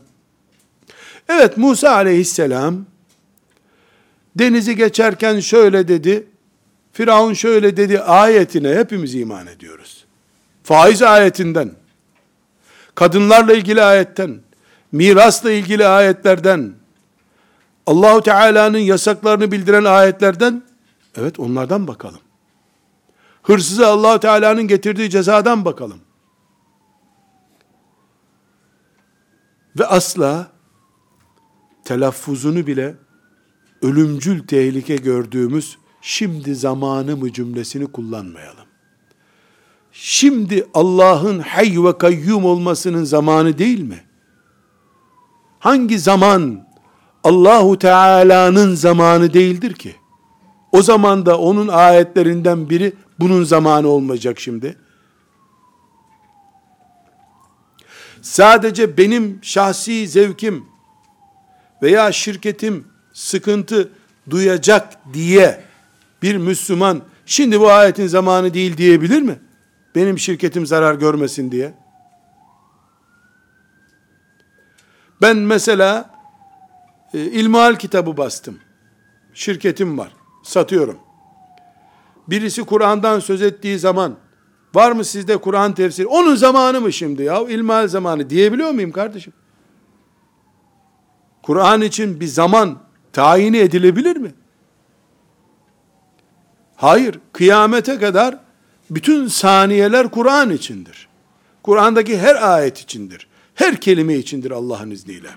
Evet 1.29 1.57
Musa 1.57 1.91
aleyhisselam 1.91 2.85
denizi 4.35 4.75
geçerken 4.75 5.39
şöyle 5.39 5.87
dedi, 5.87 6.27
Firavun 6.93 7.33
şöyle 7.33 7.77
dedi 7.77 7.99
ayetine 7.99 8.69
hepimiz 8.75 9.15
iman 9.15 9.47
ediyoruz. 9.47 10.05
Faiz 10.63 11.01
ayetinden, 11.01 11.71
kadınlarla 12.95 13.53
ilgili 13.53 13.83
ayetten, 13.83 14.39
mirasla 14.91 15.51
ilgili 15.51 15.87
ayetlerden, 15.87 16.73
Allahu 17.85 18.21
Teala'nın 18.21 18.77
yasaklarını 18.77 19.51
bildiren 19.51 19.83
ayetlerden, 19.83 20.63
evet 21.15 21.39
onlardan 21.39 21.87
bakalım. 21.87 22.19
Hırsıza 23.43 23.87
Allahu 23.87 24.19
Teala'nın 24.19 24.67
getirdiği 24.67 25.09
cezadan 25.09 25.65
bakalım. 25.65 25.99
Ve 29.79 29.85
asla 29.85 30.51
telaffuzunu 31.83 32.67
bile 32.67 32.95
ölümcül 33.81 34.47
tehlike 34.47 34.95
gördüğümüz 34.95 35.77
şimdi 36.01 36.55
zamanı 36.55 37.17
mı 37.17 37.33
cümlesini 37.33 37.91
kullanmayalım. 37.91 38.65
Şimdi 39.91 40.67
Allah'ın 40.73 41.39
hay 41.39 41.83
ve 41.83 41.97
kayyum 41.97 42.45
olmasının 42.45 43.03
zamanı 43.03 43.57
değil 43.57 43.81
mi? 43.81 44.03
Hangi 45.59 45.99
zaman 45.99 46.67
Allahu 47.23 47.79
Teala'nın 47.79 48.75
zamanı 48.75 49.33
değildir 49.33 49.73
ki? 49.73 49.95
O 50.71 50.81
zaman 50.81 51.25
da 51.25 51.39
onun 51.39 51.67
ayetlerinden 51.67 52.69
biri 52.69 52.93
bunun 53.19 53.43
zamanı 53.43 53.87
olmayacak 53.87 54.39
şimdi. 54.39 54.77
Sadece 58.21 58.97
benim 58.97 59.39
şahsi 59.41 60.07
zevkim 60.07 60.70
veya 61.81 62.11
şirketim 62.11 62.87
sıkıntı 63.13 63.89
duyacak 64.29 65.13
diye 65.13 65.63
bir 66.21 66.37
Müslüman 66.37 67.01
şimdi 67.25 67.59
bu 67.59 67.71
ayetin 67.71 68.07
zamanı 68.07 68.53
değil 68.53 68.77
diyebilir 68.77 69.21
mi? 69.21 69.39
Benim 69.95 70.19
şirketim 70.19 70.65
zarar 70.65 70.95
görmesin 70.95 71.51
diye. 71.51 71.73
Ben 75.21 75.37
mesela 75.37 76.09
e, 77.13 77.19
ilmihal 77.19 77.75
kitabı 77.75 78.17
bastım. 78.17 78.59
Şirketim 79.33 79.97
var. 79.97 80.15
Satıyorum. 80.43 80.97
Birisi 82.27 82.63
Kur'an'dan 82.63 83.19
söz 83.19 83.41
ettiği 83.41 83.79
zaman 83.79 84.15
var 84.73 84.91
mı 84.91 85.05
sizde 85.05 85.37
Kur'an 85.37 85.73
tefsiri? 85.75 86.07
Onun 86.07 86.35
zamanı 86.35 86.81
mı 86.81 86.93
şimdi 86.93 87.23
ya? 87.23 87.41
İlmihal 87.41 87.87
zamanı 87.87 88.29
diyebiliyor 88.29 88.71
muyum 88.71 88.91
kardeşim? 88.91 89.33
Kur'an 91.43 91.81
için 91.81 92.19
bir 92.19 92.27
zaman 92.27 92.79
tayini 93.13 93.57
edilebilir 93.57 94.17
mi? 94.17 94.33
Hayır, 96.75 97.19
kıyamete 97.33 97.99
kadar 97.99 98.39
bütün 98.89 99.27
saniyeler 99.27 100.11
Kur'an 100.11 100.49
içindir. 100.49 101.07
Kur'an'daki 101.63 102.17
her 102.17 102.53
ayet 102.55 102.79
içindir. 102.79 103.27
Her 103.55 103.81
kelime 103.81 104.15
içindir 104.15 104.51
Allah'ın 104.51 104.91
izniyle. 104.91 105.29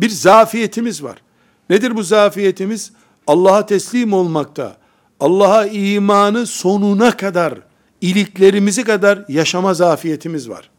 Bir 0.00 0.08
zafiyetimiz 0.08 1.02
var. 1.02 1.22
Nedir 1.70 1.96
bu 1.96 2.02
zafiyetimiz? 2.02 2.92
Allah'a 3.26 3.66
teslim 3.66 4.12
olmakta, 4.12 4.76
Allah'a 5.20 5.66
imanı 5.66 6.46
sonuna 6.46 7.16
kadar, 7.16 7.58
iliklerimizi 8.00 8.84
kadar 8.84 9.24
yaşama 9.28 9.74
zafiyetimiz 9.74 10.48
var. 10.48 10.70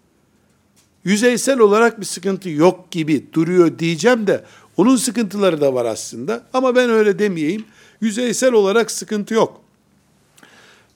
Yüzeysel 1.07 1.59
olarak 1.59 1.99
bir 1.99 2.05
sıkıntı 2.05 2.49
yok 2.49 2.91
gibi 2.91 3.25
duruyor 3.33 3.79
diyeceğim 3.79 4.27
de, 4.27 4.43
onun 4.77 4.95
sıkıntıları 4.95 5.61
da 5.61 5.73
var 5.73 5.85
aslında. 5.85 6.43
Ama 6.53 6.75
ben 6.75 6.89
öyle 6.89 7.19
demeyeyim. 7.19 7.65
Yüzeysel 8.01 8.53
olarak 8.53 8.91
sıkıntı 8.91 9.33
yok. 9.33 9.61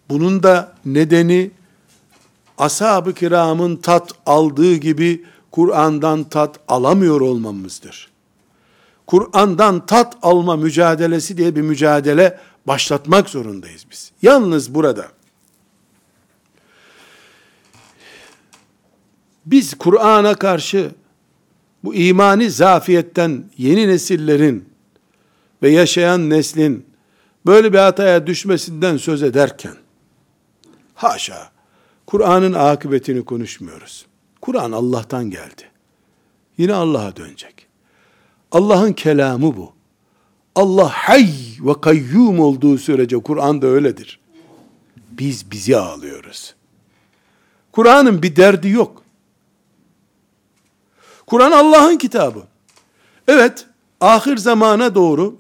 Bunun 0.09 0.43
da 0.43 0.74
nedeni 0.86 1.51
ashab-ı 2.57 3.14
kiramın 3.14 3.76
tat 3.76 4.12
aldığı 4.26 4.76
gibi 4.76 5.26
Kur'an'dan 5.51 6.24
tat 6.24 6.59
alamıyor 6.68 7.22
olmamızdır. 7.22 8.09
Kur'an'dan 9.07 9.86
tat 9.86 10.18
alma 10.22 10.55
mücadelesi 10.55 11.38
diye 11.38 11.55
bir 11.55 11.62
mücadele 11.62 12.39
başlatmak 12.68 13.30
zorundayız 13.30 13.86
biz. 13.91 14.12
Yalnız 14.22 14.76
burada 14.76 15.07
biz 19.46 19.74
Kur'an'a 19.74 20.36
karşı 20.36 20.92
bu 21.84 21.96
imani 21.96 22.52
zafiyetten 22.52 23.44
yeni 23.58 23.88
nesillerin 23.88 24.70
ve 25.64 25.70
yaşayan 25.70 26.30
neslin 26.30 26.86
böyle 27.46 27.74
bir 27.74 27.78
hataya 27.78 28.28
düşmesinden 28.28 28.98
söz 28.98 29.24
ederken 29.24 29.74
haşa 30.96 31.52
Kur'an'ın 32.08 32.54
akıbetini 32.54 33.26
konuşmuyoruz. 33.26 34.06
Kur'an 34.42 34.72
Allah'tan 34.72 35.30
geldi. 35.30 35.64
Yine 36.58 36.74
Allah'a 36.74 37.16
dönecek. 37.16 37.68
Allah'ın 38.52 38.94
kelamı 38.94 39.58
bu. 39.58 39.74
Allah 40.56 40.89
hay 40.89 41.30
ve 41.60 41.82
kayyum 41.82 42.39
olduğu 42.39 42.78
sürece 42.78 43.18
Kur'an 43.18 43.62
da 43.62 43.68
öyledir. 43.68 44.20
Biz 45.12 45.52
bizi 45.52 45.78
ağlıyoruz. 45.78 46.56
Kur'an'ın 47.72 48.24
bir 48.24 48.36
derdi 48.36 48.70
yok. 48.70 49.01
Kur'an 51.32 51.52
Allah'ın 51.52 51.98
kitabı. 51.98 52.44
Evet, 53.28 53.66
ahir 54.02 54.38
zamana 54.38 54.96
doğru 54.96 55.38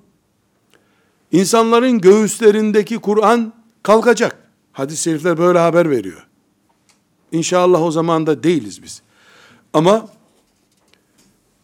insanların 1.31 2.01
göğüslerindeki 2.01 2.97
Kur'an 2.97 3.53
kalkacak. 3.83 4.49
Hadis-i 4.71 5.03
şerifler 5.03 5.37
böyle 5.37 5.59
haber 5.59 5.89
veriyor. 5.89 6.27
İnşallah 7.31 7.81
o 7.81 7.91
zaman 7.91 8.27
da 8.27 8.43
değiliz 8.43 8.83
biz. 8.83 9.01
Ama 9.73 10.09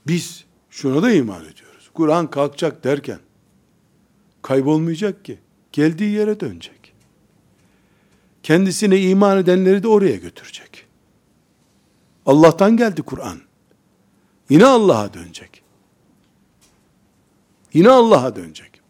biz 0.07 0.45
şuna 0.69 1.03
da 1.03 1.11
iman 1.11 1.41
ediyoruz. 1.41 1.89
Kur'an 1.93 2.29
kalkacak 2.29 2.83
derken 2.83 3.19
kaybolmayacak 4.41 5.25
ki. 5.25 5.39
Geldiği 5.71 6.11
yere 6.11 6.39
dönecek. 6.39 6.93
Kendisine 8.43 8.99
iman 9.01 9.37
edenleri 9.37 9.83
de 9.83 9.87
oraya 9.87 10.15
götürecek. 10.15 10.85
Allah'tan 12.25 12.77
geldi 12.77 13.01
Kur'an. 13.01 13.46
Yine 14.49 14.65
Allah'a 14.65 15.13
dönecek. 15.13 15.61
Yine 17.73 17.89
Allah'a 17.89 18.35
dönecek. 18.35 18.81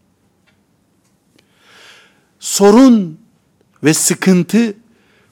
Sorun 2.40 3.20
ve 3.84 3.94
sıkıntı 3.94 4.74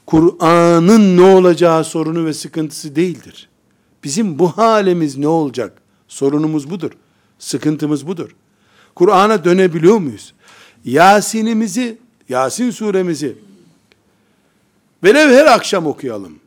Kur'an'ın 0.05 1.17
ne 1.17 1.21
olacağı 1.21 1.83
sorunu 1.83 2.25
ve 2.25 2.33
sıkıntısı 2.33 2.95
değildir. 2.95 3.49
Bizim 4.03 4.39
bu 4.39 4.57
halimiz 4.57 5.17
ne 5.17 5.27
olacak? 5.27 5.81
Sorunumuz 6.07 6.69
budur. 6.69 6.91
Sıkıntımız 7.39 8.07
budur. 8.07 8.35
Kur'an'a 8.95 9.43
dönebiliyor 9.43 9.97
muyuz? 9.97 10.33
Yasin'imizi, 10.85 11.97
Yasin 12.29 12.71
suremizi 12.71 13.37
velev 15.03 15.29
her 15.29 15.45
akşam 15.45 15.85
okuyalım. 15.85 16.39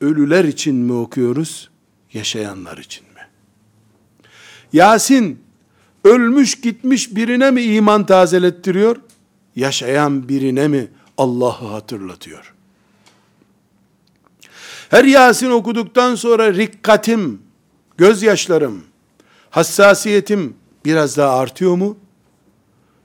Ölüler 0.00 0.44
için 0.44 0.74
mi 0.74 0.92
okuyoruz? 0.92 1.70
Yaşayanlar 2.12 2.78
için? 2.78 3.05
Yasin 4.72 5.40
ölmüş 6.04 6.60
gitmiş 6.60 7.16
birine 7.16 7.50
mi 7.50 7.62
iman 7.62 8.06
tazelettiriyor? 8.06 8.96
Yaşayan 9.56 10.28
birine 10.28 10.68
mi 10.68 10.88
Allah'ı 11.18 11.66
hatırlatıyor? 11.66 12.54
Her 14.88 15.04
Yasin 15.04 15.50
okuduktan 15.50 16.14
sonra 16.14 16.54
rikkatim, 16.54 17.42
gözyaşlarım, 17.96 18.84
hassasiyetim 19.50 20.56
biraz 20.84 21.16
daha 21.16 21.38
artıyor 21.38 21.74
mu? 21.74 21.96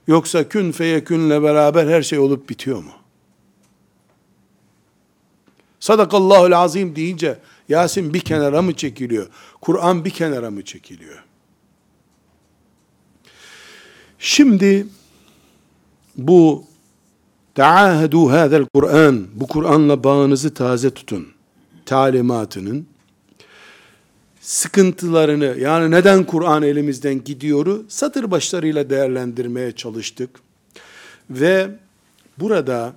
Yoksa 0.07 0.49
kün 0.49 0.72
feyekünle 0.72 1.43
beraber 1.43 1.88
her 1.88 2.01
şey 2.01 2.20
olup 2.20 2.49
bitiyor 2.49 2.78
mu? 2.78 2.91
Sadakallahul 5.80 6.51
azim 6.51 6.95
deyince 6.95 7.39
Yasin 7.70 8.14
bir 8.14 8.20
kenara 8.20 8.62
mı 8.62 8.74
çekiliyor? 8.74 9.28
Kur'an 9.62 10.05
bir 10.05 10.09
kenara 10.09 10.51
mı 10.51 10.66
çekiliyor? 10.66 11.24
Şimdi 14.24 14.88
bu 16.17 16.63
Taahadu 17.55 18.32
hadel 18.32 18.65
Kur'an 18.74 19.28
bu 19.34 19.47
Kur'an'la 19.47 20.03
bağınızı 20.03 20.53
taze 20.53 20.89
tutun 20.89 21.28
talimatının 21.86 22.88
sıkıntılarını 24.41 25.55
yani 25.59 25.91
neden 25.91 26.24
Kur'an 26.24 26.63
elimizden 26.63 27.24
gidiyoru 27.24 27.86
satır 27.89 28.32
başlarıyla 28.32 28.89
değerlendirmeye 28.89 29.72
çalıştık. 29.72 30.30
Ve 31.30 31.69
burada 32.38 32.93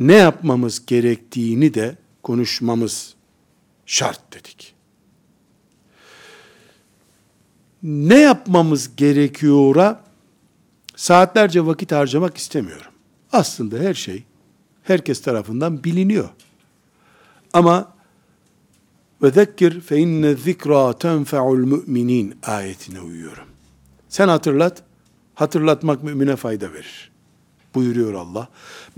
ne 0.00 0.14
yapmamız 0.14 0.86
gerektiğini 0.86 1.74
de 1.74 1.96
konuşmamız 2.22 3.14
şart 3.86 4.32
dedik. 4.32 4.73
Ne 7.84 8.20
yapmamız 8.20 8.96
gerekiyor'a 8.96 10.00
saatlerce 10.96 11.66
vakit 11.66 11.92
harcamak 11.92 12.36
istemiyorum. 12.36 12.92
Aslında 13.32 13.78
her 13.78 13.94
şey 13.94 14.24
herkes 14.82 15.22
tarafından 15.22 15.84
biliniyor. 15.84 16.28
Ama 17.52 17.94
ve 19.22 19.30
zekkir 19.30 19.80
fe 19.80 19.98
inne 19.98 20.34
zikra 20.34 20.98
tenfe'ul 20.98 21.58
müminin 21.58 22.34
ayetine 22.42 23.00
uyuyorum. 23.00 23.44
Sen 24.08 24.28
hatırlat, 24.28 24.82
hatırlatmak 25.34 26.02
mümine 26.02 26.36
fayda 26.36 26.72
verir. 26.72 27.10
Buyuruyor 27.74 28.14
Allah. 28.14 28.48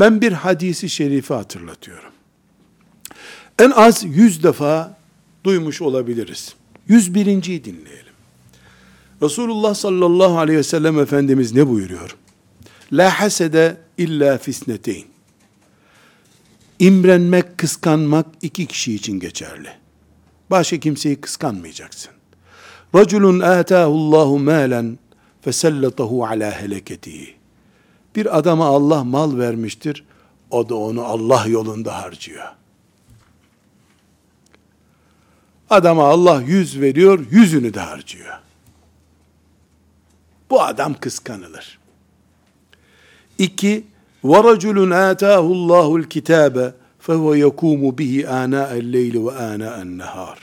Ben 0.01 0.21
bir 0.21 0.33
hadisi 0.33 0.91
şerifi 0.91 1.35
hatırlatıyorum. 1.35 2.13
En 3.59 3.71
az 3.71 4.05
yüz 4.05 4.43
defa 4.43 4.97
duymuş 5.45 5.83
olabiliriz. 5.83 6.55
Yüz 6.89 7.15
birinciyi 7.15 7.65
dinleyelim. 7.65 8.06
Resulullah 9.23 9.75
sallallahu 9.75 10.39
aleyhi 10.39 10.59
ve 10.59 10.63
sellem 10.63 10.99
Efendimiz 10.99 11.55
ne 11.55 11.69
buyuruyor? 11.69 12.17
La 12.93 13.21
hasede 13.21 13.77
illa 13.99 14.39
fisneteyn. 14.39 15.05
İmrenmek, 16.79 17.59
kıskanmak 17.59 18.27
iki 18.43 18.67
kişi 18.67 18.95
için 18.95 19.21
geçerli. 19.21 19.69
Başka 20.51 20.81
kimseyi 20.81 21.21
kıskanmayacaksın. 21.21 22.13
Raculun 22.95 23.41
atahullahu 23.41 24.39
malen 24.39 24.99
fesellatahu 25.41 26.27
ala 26.27 26.61
heleketihi. 26.61 27.35
Bir 28.17 28.39
adama 28.39 28.67
Allah 28.67 29.05
mal 29.05 29.39
vermiştir. 29.39 30.05
O 30.51 30.69
da 30.69 30.75
onu 30.75 31.05
Allah 31.05 31.47
yolunda 31.47 32.03
harcıyor. 32.03 32.47
Adama 35.71 36.05
Allah 36.05 36.43
yüz 36.43 36.81
veriyor, 36.81 37.27
yüzünü 37.31 37.75
de 37.75 37.81
harcıyor. 37.81 38.46
Bu 40.50 40.62
adam 40.62 40.94
kıskanılır. 40.94 41.80
İki, 43.38 43.88
وَرَجُلٌ 44.24 44.94
آتَاهُ 45.12 45.46
اللّٰهُ 45.56 46.02
الْكِتَابَ 46.02 46.74
فَهُوَ 47.06 47.28
يَكُومُ 47.48 47.82
بِهِ 48.00 48.14
آنَاءَ 48.42 48.72
اللَّيْلِ 48.82 49.16
وَآنَاءَ 49.28 49.82
النَّهَارِ 49.82 50.38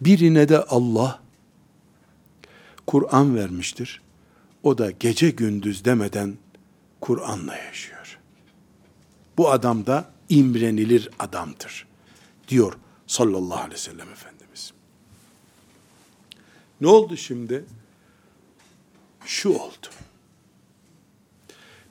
Birine 0.00 0.48
de 0.48 0.58
Allah 0.62 1.20
Kur'an 2.86 3.36
vermiştir. 3.36 4.02
O 4.62 4.78
da 4.78 4.90
gece 4.90 5.30
gündüz 5.30 5.84
demeden 5.84 6.34
Kur'an'la 7.00 7.56
yaşıyor. 7.56 8.18
Bu 9.38 9.50
adam 9.50 9.86
da 9.86 10.10
imrenilir 10.28 11.10
adamdır. 11.18 11.86
Diyor 12.48 12.72
sallallahu 13.06 13.58
aleyhi 13.58 13.72
ve 13.72 13.76
sellem 13.76 14.08
Efendimiz. 14.08 14.37
Ne 16.81 16.87
oldu 16.87 17.17
şimdi? 17.17 17.65
Şu 19.25 19.49
oldu. 19.49 19.87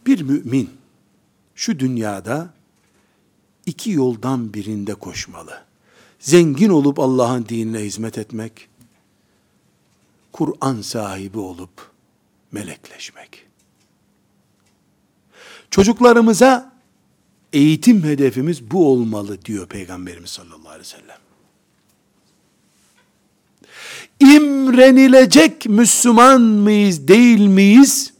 Bir 0.07 0.21
mümin 0.23 0.71
şu 1.55 1.79
dünyada 1.79 2.55
iki 3.67 3.91
yoldan 3.91 4.55
birinde 4.55 4.95
koşmalı. 4.95 5.65
Zengin 6.21 6.69
olup 6.69 6.99
Allah'ın 6.99 7.47
dinine 7.49 7.79
hizmet 7.79 8.19
etmek, 8.19 8.69
Kur'an 10.33 10.81
sahibi 10.81 11.39
olup 11.39 11.91
melekleşmek. 12.53 13.47
Çocuklarımıza 15.71 16.73
eğitim 17.53 18.03
hedefimiz 18.03 18.71
bu 18.71 18.93
olmalı 18.93 19.45
diyor 19.45 19.69
Peygamberimiz 19.69 20.31
sallallahu 20.31 20.69
aleyhi 20.69 20.81
ve 20.81 20.85
sellem. 20.85 21.28
İmrenilecek 24.21 25.67
Müslüman 25.67 26.41
mıyız 26.41 27.09
değil 27.09 27.47
miyiz? 27.47 28.13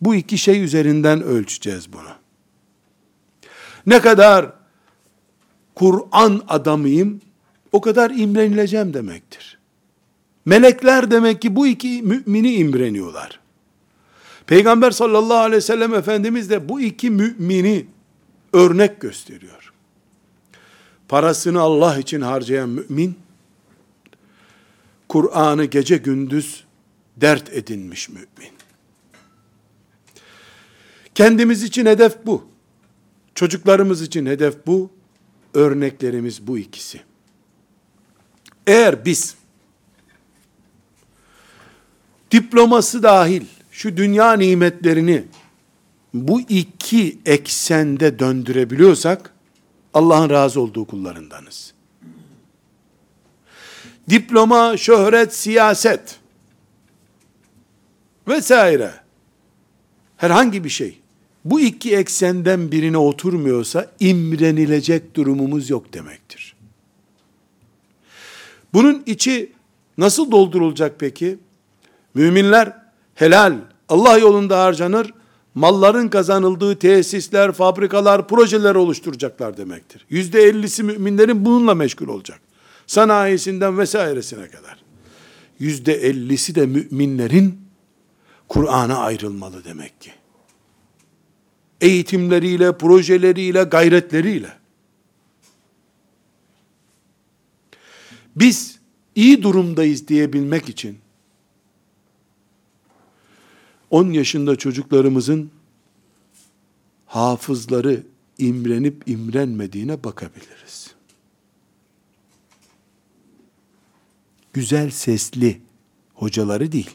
Bu 0.00 0.14
iki 0.14 0.38
şey 0.38 0.64
üzerinden 0.64 1.22
ölçeceğiz 1.22 1.92
bunu. 1.92 2.08
Ne 3.86 4.00
kadar 4.00 4.52
Kur'an 5.74 6.42
adamıyım, 6.48 7.20
o 7.72 7.80
kadar 7.80 8.10
imrenileceğim 8.10 8.94
demektir. 8.94 9.58
Melekler 10.44 11.10
demek 11.10 11.42
ki 11.42 11.56
bu 11.56 11.66
iki 11.66 12.02
mümini 12.02 12.54
imreniyorlar. 12.54 13.40
Peygamber 14.46 14.90
sallallahu 14.90 15.38
aleyhi 15.38 15.56
ve 15.56 15.60
sellem 15.60 15.94
Efendimiz 15.94 16.50
de 16.50 16.68
bu 16.68 16.80
iki 16.80 17.10
mümini 17.10 17.86
örnek 18.52 19.00
gösteriyor. 19.00 19.72
Parasını 21.08 21.60
Allah 21.60 21.98
için 21.98 22.20
harcayan 22.20 22.68
mümin, 22.68 23.16
Kur'an'ı 25.08 25.64
gece 25.64 25.96
gündüz 25.96 26.64
dert 27.16 27.52
edinmiş 27.52 28.08
mümin. 28.08 28.54
Kendimiz 31.14 31.62
için 31.62 31.86
hedef 31.86 32.26
bu. 32.26 32.44
Çocuklarımız 33.34 34.02
için 34.02 34.26
hedef 34.26 34.66
bu. 34.66 34.90
Örneklerimiz 35.54 36.46
bu 36.46 36.58
ikisi. 36.58 37.00
Eğer 38.66 39.04
biz 39.04 39.34
diploması 42.30 43.02
dahil 43.02 43.44
şu 43.70 43.96
dünya 43.96 44.32
nimetlerini 44.32 45.24
bu 46.14 46.40
iki 46.40 47.18
eksende 47.26 48.18
döndürebiliyorsak 48.18 49.34
Allah'ın 49.94 50.30
razı 50.30 50.60
olduğu 50.60 50.84
kullarındanız. 50.84 51.74
Diploma, 54.10 54.76
şöhret, 54.76 55.34
siyaset 55.34 56.18
vesaire 58.28 58.90
herhangi 60.16 60.64
bir 60.64 60.68
şey 60.68 60.98
bu 61.44 61.60
iki 61.60 61.96
eksenden 61.96 62.72
birine 62.72 62.98
oturmuyorsa 62.98 63.90
imrenilecek 64.00 65.14
durumumuz 65.16 65.70
yok 65.70 65.94
demektir. 65.94 66.56
Bunun 68.74 69.02
içi 69.06 69.52
nasıl 69.98 70.30
doldurulacak 70.30 70.94
peki? 70.98 71.38
Müminler 72.14 72.72
helal, 73.14 73.54
Allah 73.88 74.18
yolunda 74.18 74.62
harcanır, 74.62 75.14
malların 75.54 76.08
kazanıldığı 76.08 76.78
tesisler, 76.78 77.52
fabrikalar, 77.52 78.28
projeler 78.28 78.74
oluşturacaklar 78.74 79.56
demektir. 79.56 80.06
Yüzde 80.10 80.42
ellisi 80.42 80.82
müminlerin 80.82 81.44
bununla 81.44 81.74
meşgul 81.74 82.08
olacak. 82.08 82.40
Sanayisinden 82.86 83.78
vesairesine 83.78 84.48
kadar. 84.48 84.84
Yüzde 85.58 85.94
ellisi 85.94 86.54
de 86.54 86.66
müminlerin 86.66 87.60
Kur'an'a 88.48 88.98
ayrılmalı 88.98 89.64
demek 89.64 90.00
ki. 90.00 90.12
Eğitimleriyle, 91.80 92.78
projeleriyle, 92.78 93.62
gayretleriyle. 93.62 94.52
Biz 98.36 98.78
iyi 99.14 99.42
durumdayız 99.42 100.08
diyebilmek 100.08 100.68
için 100.68 100.98
10 103.90 104.10
yaşında 104.10 104.56
çocuklarımızın 104.56 105.50
hafızları 107.06 108.02
imrenip 108.38 109.08
imrenmediğine 109.08 110.04
bakabiliriz. 110.04 110.93
Güzel 114.54 114.90
sesli 114.90 115.60
hocaları 116.14 116.72
değil. 116.72 116.90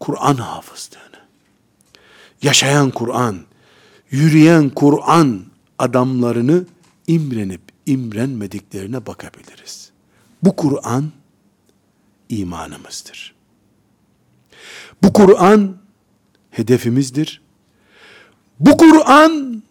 Kur'an 0.00 0.34
hafızlığını, 0.34 1.20
yaşayan 2.42 2.90
Kur'an, 2.90 3.38
yürüyen 4.10 4.70
Kur'an 4.70 5.44
adamlarını 5.78 6.66
imrenip 7.06 7.60
imrenmediklerine 7.86 9.06
bakabiliriz. 9.06 9.90
Bu 10.42 10.56
Kur'an 10.56 11.12
imanımızdır. 12.28 13.34
Bu 15.02 15.12
Kur'an 15.12 15.76
hedefimizdir. 16.50 17.42
Bu 18.60 18.76
Kur'an 18.76 19.62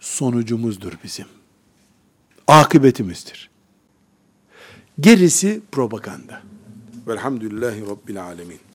sonucumuzdur 0.00 0.92
bizim. 1.04 1.26
Akıbetimizdir. 2.46 3.51
Gerisi 5.00 5.60
propaganda. 5.72 6.42
Velhamdülillahi 7.08 7.86
Rabbil 7.86 8.22
Alemin. 8.22 8.58